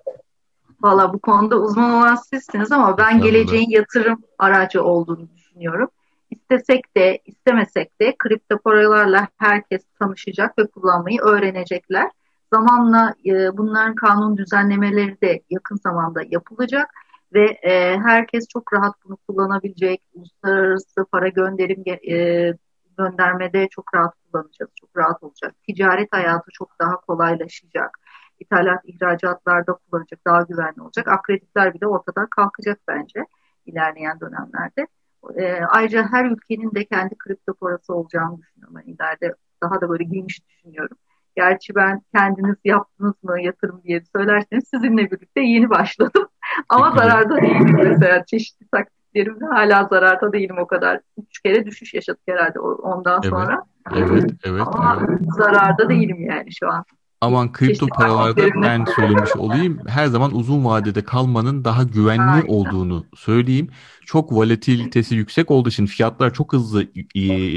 [0.82, 5.90] Valla bu konuda uzman olan sizsiniz ama ben geleceğin yatırım aracı olduğunu düşünüyorum.
[6.30, 12.12] İstesek de istemesek de kripto paralarla herkes tanışacak ve kullanmayı öğrenecekler.
[12.54, 16.90] Zamanla e, bunların kanun düzenlemeleri de yakın zamanda yapılacak
[17.34, 20.02] ve e, herkes çok rahat bunu kullanabilecek.
[20.14, 22.54] Uluslararası para gönderim e,
[22.98, 25.56] göndermede çok rahat kullanacağız, çok rahat olacak.
[25.68, 28.00] Ticaret hayatı çok daha kolaylaşacak.
[28.40, 31.08] İthalat, ihracatlarda kullanacak, daha güvenli olacak.
[31.08, 33.26] Akreditler bile ortadan kalkacak bence
[33.66, 34.88] ilerleyen dönemlerde.
[35.36, 38.76] E, ayrıca her ülkenin de kendi kripto parası olacağını düşünüyorum.
[38.78, 40.98] Yani ileride daha da böyle geniş düşünüyorum.
[41.36, 46.28] Gerçi ben kendiniz yaptınız mı yatırım diye söylerseniz sizinle birlikte yeni başladım.
[46.70, 51.00] Ama zararda değilim mesela çeşitli taktiklerimle hala zararda değilim o kadar.
[51.18, 53.64] Üç kere düşüş yaşadık herhalde ondan evet, sonra.
[53.96, 54.62] Evet, evet.
[54.66, 55.20] Ama evet.
[55.38, 56.84] zararda değilim yani şu an.
[57.22, 59.80] Aman kripto paralarda ben söylemiş olayım.
[59.88, 62.48] Her zaman uzun vadede kalmanın daha güvenli Aynen.
[62.48, 63.70] olduğunu söyleyeyim.
[64.06, 66.86] Çok volatilitesi yüksek olduğu için fiyatlar çok hızlı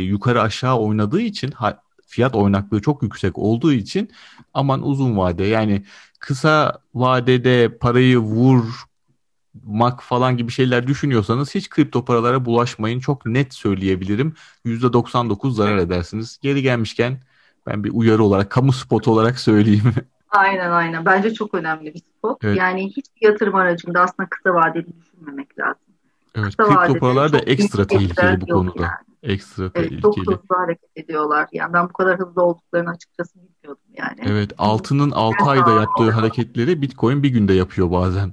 [0.02, 1.52] yukarı aşağı oynadığı için
[2.06, 4.10] fiyat oynaklığı çok yüksek olduğu için
[4.54, 5.84] aman uzun vade yani
[6.18, 13.00] kısa vadede parayı vurmak falan gibi şeyler düşünüyorsanız hiç kripto paralara bulaşmayın.
[13.00, 14.34] Çok net söyleyebilirim.
[14.64, 16.38] %99 zarar edersiniz.
[16.42, 17.20] Geri gelmişken
[17.66, 19.94] ben bir uyarı olarak, kamu spotu olarak söyleyeyim.
[20.30, 21.04] Aynen aynen.
[21.04, 22.44] Bence çok önemli bir spot.
[22.44, 22.56] Evet.
[22.56, 25.82] Yani hiçbir yatırım aracında aslında kısa vadeli düşünmemek lazım.
[26.34, 28.82] Evet, kısa kripto paralar da ekstra tehlikeli bu konuda.
[28.82, 29.32] Yani.
[29.32, 30.02] Ekstra evet, tehlikeli.
[30.02, 31.48] Çok hızlı hareket ediyorlar.
[31.52, 34.20] Yani ben bu kadar hızlı olduklarını açıkçası bilmiyordum yani.
[34.32, 38.32] Evet, altının 6 ayda yaptığı hareketleri Bitcoin bir günde yapıyor bazen.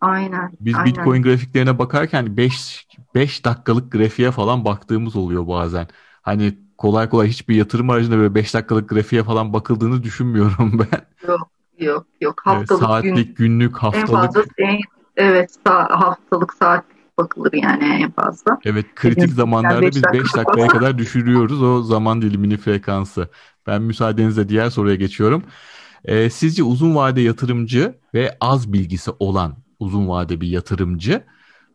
[0.00, 0.52] Aynen.
[0.60, 0.86] Biz aynen.
[0.86, 5.86] Bitcoin grafiklerine bakarken 5 5 dakikalık grafiğe falan baktığımız oluyor bazen.
[6.22, 11.28] Hani kolay kolay hiçbir yatırım aracında böyle 5 dakikalık grafiğe falan bakıldığını düşünmüyorum ben.
[11.28, 12.40] Yok yok yok.
[12.44, 14.08] Haftalık, evet, saatlik, gün, günlük, haftalık.
[14.08, 14.78] En fazla en,
[15.16, 18.58] evet haftalık saatlik bakılır yani en fazla.
[18.64, 23.28] Evet kritik Benim zamanlarda biz 5 dakikaya kadar düşürüyoruz o zaman dilimini frekansı.
[23.66, 25.42] Ben müsaadenizle diğer soruya geçiyorum.
[26.04, 31.24] Ee, sizce uzun vade yatırımcı ve az bilgisi olan uzun vade bir yatırımcı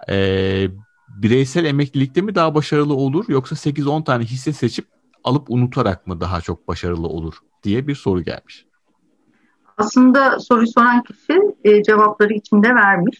[0.10, 0.68] e,
[1.10, 6.42] bireysel emeklilikte mi daha başarılı olur yoksa 8-10 tane hisse seçip alıp unutarak mı daha
[6.42, 8.68] çok başarılı olur diye bir soru gelmiş.
[9.78, 13.18] Aslında soruyu soran kişi e, cevapları içinde vermiş.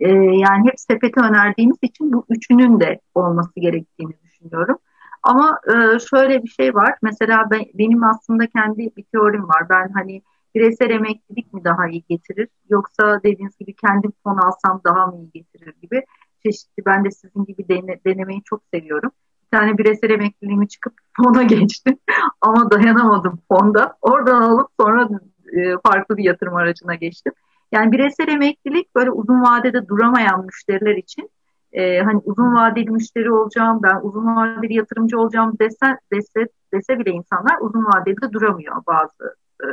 [0.00, 4.78] E, yani hep sepete önerdiğimiz için bu üçünün de olması gerektiğini düşünüyorum.
[5.22, 6.94] Ama e, şöyle bir şey var.
[7.02, 9.68] Mesela ben, benim aslında kendi bir teorim var.
[9.70, 10.22] Ben hani
[10.54, 15.30] bireysel emeklilik mi daha iyi getirir yoksa dediğiniz gibi kendim fon alsam daha mı iyi
[15.30, 16.02] getirir gibi
[16.42, 19.10] çeşitli ben de sizin gibi dene, denemeyi çok seviyorum
[19.50, 21.98] tane bireysel emekliliğimi çıkıp fona geçtim.
[22.40, 23.96] Ama dayanamadım fonda.
[24.02, 25.08] Oradan alıp sonra
[25.52, 27.32] e, farklı bir yatırım aracına geçtim.
[27.72, 31.30] Yani bireysel emeklilik böyle uzun vadede duramayan müşteriler için
[31.72, 37.10] e, hani uzun vadeli müşteri olacağım, ben uzun vadeli yatırımcı olacağım dese, dese, dese bile
[37.10, 39.68] insanlar uzun vadeli de duramıyor bazı e,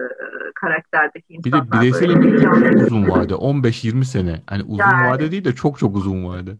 [0.56, 1.66] karakterdeki insanlar.
[1.66, 4.42] Bir de bireysel emeklilik uzun vade 15-20 sene.
[4.48, 6.52] Hani uzun yani, vade değil de çok çok uzun vade.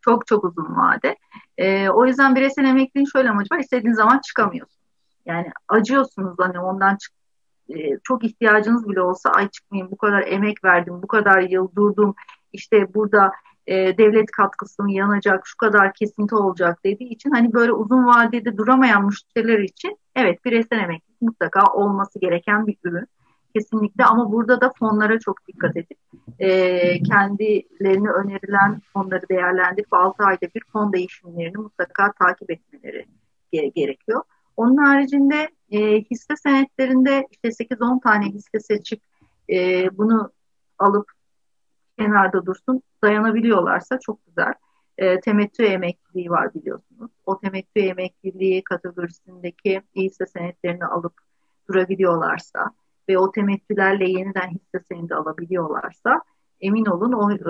[0.00, 1.16] Çok çok uzun vade.
[1.58, 3.58] E, o yüzden bireysel emekliliğin şöyle amacı var.
[3.58, 4.82] İstediğiniz zaman çıkamıyorsunuz.
[5.26, 7.12] Yani acıyorsunuz hani ondan çık
[7.68, 12.14] e, çok ihtiyacınız bile olsa ay çıkmayayım bu kadar emek verdim, bu kadar yıl durdum.
[12.52, 13.32] İşte burada
[13.66, 18.56] e, devlet katkısı mı yanacak, şu kadar kesinti olacak dediği için hani böyle uzun vadede
[18.56, 23.06] duramayan müşteriler için evet bireysel emeklilik mutlaka olması gereken bir ürün
[23.54, 25.98] kesinlikle ama burada da fonlara çok dikkat edip
[26.38, 33.06] e, kendilerine önerilen fonları değerlendirip 6 ayda bir fon değişimlerini mutlaka takip etmeleri
[33.74, 34.22] gerekiyor.
[34.56, 39.00] Onun haricinde e, hisse senetlerinde işte 8-10 tane hisse seçip
[39.50, 40.32] e, bunu
[40.78, 41.12] alıp
[41.98, 44.54] kenarda dursun dayanabiliyorlarsa çok güzel.
[44.98, 47.10] E, temettü emekliliği var biliyorsunuz.
[47.26, 51.14] O temettü emekliliği kategorisindeki hisse senetlerini alıp
[51.68, 52.70] durabiliyorlarsa
[53.08, 56.22] ve o temettülerle yeniden hisse senedi alabiliyorlarsa
[56.60, 57.44] emin olun o e,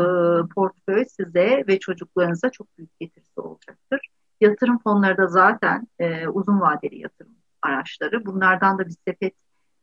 [0.54, 4.08] portföy size ve çocuklarınıza çok büyük getirisi olacaktır.
[4.40, 8.26] Yatırım fonları da zaten e, uzun vadeli yatırım araçları.
[8.26, 9.34] Bunlardan da bir sepet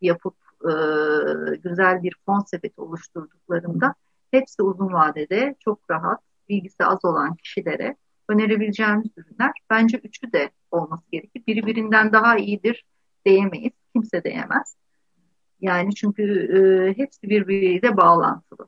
[0.02, 0.72] yapıp e,
[1.56, 3.96] güzel bir fon sepeti oluşturduklarında
[4.32, 7.96] hepsi uzun vadede çok rahat bilgisi az olan kişilere
[8.30, 9.52] önerebileceğimiz ürünler.
[9.70, 11.44] Bence üçü de olması gerekir.
[11.48, 12.86] Biri birinden daha iyidir
[13.26, 13.74] diyemeyiz.
[13.94, 14.76] Kimse diyemez.
[15.62, 18.68] Yani çünkü e, hepsi birbiriyle bağlantılı.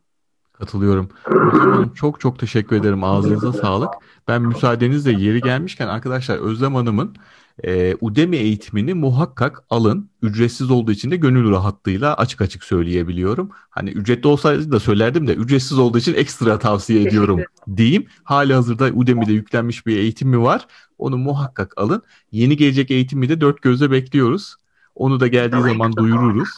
[0.53, 1.09] Katılıyorum.
[1.53, 3.03] Zaman çok çok teşekkür ederim.
[3.03, 3.89] Ağzınıza sağlık.
[4.27, 7.15] Ben müsaadenizle yeri gelmişken arkadaşlar Özlem Hanım'ın
[7.63, 10.09] e, Udemy eğitimini muhakkak alın.
[10.21, 13.49] Ücretsiz olduğu için de gönül rahatlığıyla açık açık söyleyebiliyorum.
[13.69, 17.41] Hani ücretli olsaydı da söylerdim de ücretsiz olduğu için ekstra tavsiye ediyorum
[17.77, 18.05] diyeyim.
[18.23, 20.67] Hali hazırda Udemy'de yüklenmiş bir eğitim mi var?
[20.97, 22.01] Onu muhakkak alın.
[22.31, 24.55] Yeni gelecek eğitimi de dört gözle bekliyoruz.
[24.95, 26.49] Onu da geldiği zaman duyururuz.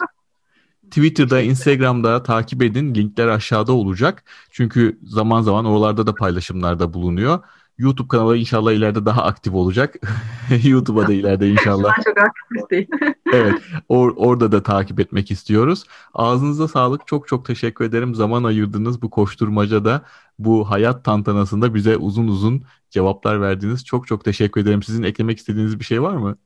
[0.84, 2.96] Twitter'da, Instagram'da takip edin.
[2.96, 4.24] Linkler aşağıda olacak.
[4.52, 7.40] Çünkü zaman zaman oralarda da paylaşımlarda bulunuyor.
[7.78, 9.96] YouTube kanalı inşallah ileride daha aktif olacak.
[10.64, 11.96] YouTube'a da ileride inşallah.
[12.04, 12.88] çok aktif değil.
[13.34, 15.84] evet, or orada da takip etmek istiyoruz.
[16.14, 17.08] Ağzınıza sağlık.
[17.08, 18.16] Çok çok teşekkür ederim.
[18.16, 20.02] Zaman ayırdınız bu koşturmacada,
[20.40, 23.86] bu hayat tantanasında bize uzun uzun cevaplar verdiniz.
[23.86, 24.84] Çok çok teşekkür ederim.
[24.84, 26.38] Sizin eklemek istediğiniz bir şey var mı?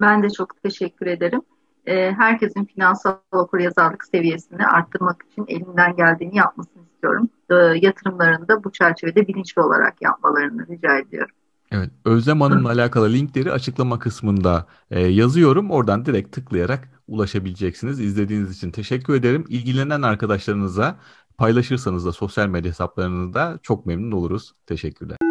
[0.00, 1.40] Ben de çok teşekkür ederim.
[1.86, 7.28] Ee, herkesin finansal okuryazarlık seviyesini arttırmak için elinden geldiğini yapmasını istiyorum.
[7.50, 11.34] Ee, yatırımlarını da bu çerçevede bilinçli olarak yapmalarını rica ediyorum.
[11.72, 15.70] Evet, Özlem Hanım'la alakalı linkleri açıklama kısmında e, yazıyorum.
[15.70, 18.00] Oradan direkt tıklayarak ulaşabileceksiniz.
[18.00, 19.44] İzlediğiniz için teşekkür ederim.
[19.48, 20.96] İlgilenen arkadaşlarınıza
[21.38, 24.52] paylaşırsanız da sosyal medya hesaplarınızda çok memnun oluruz.
[24.66, 25.25] Teşekkürler.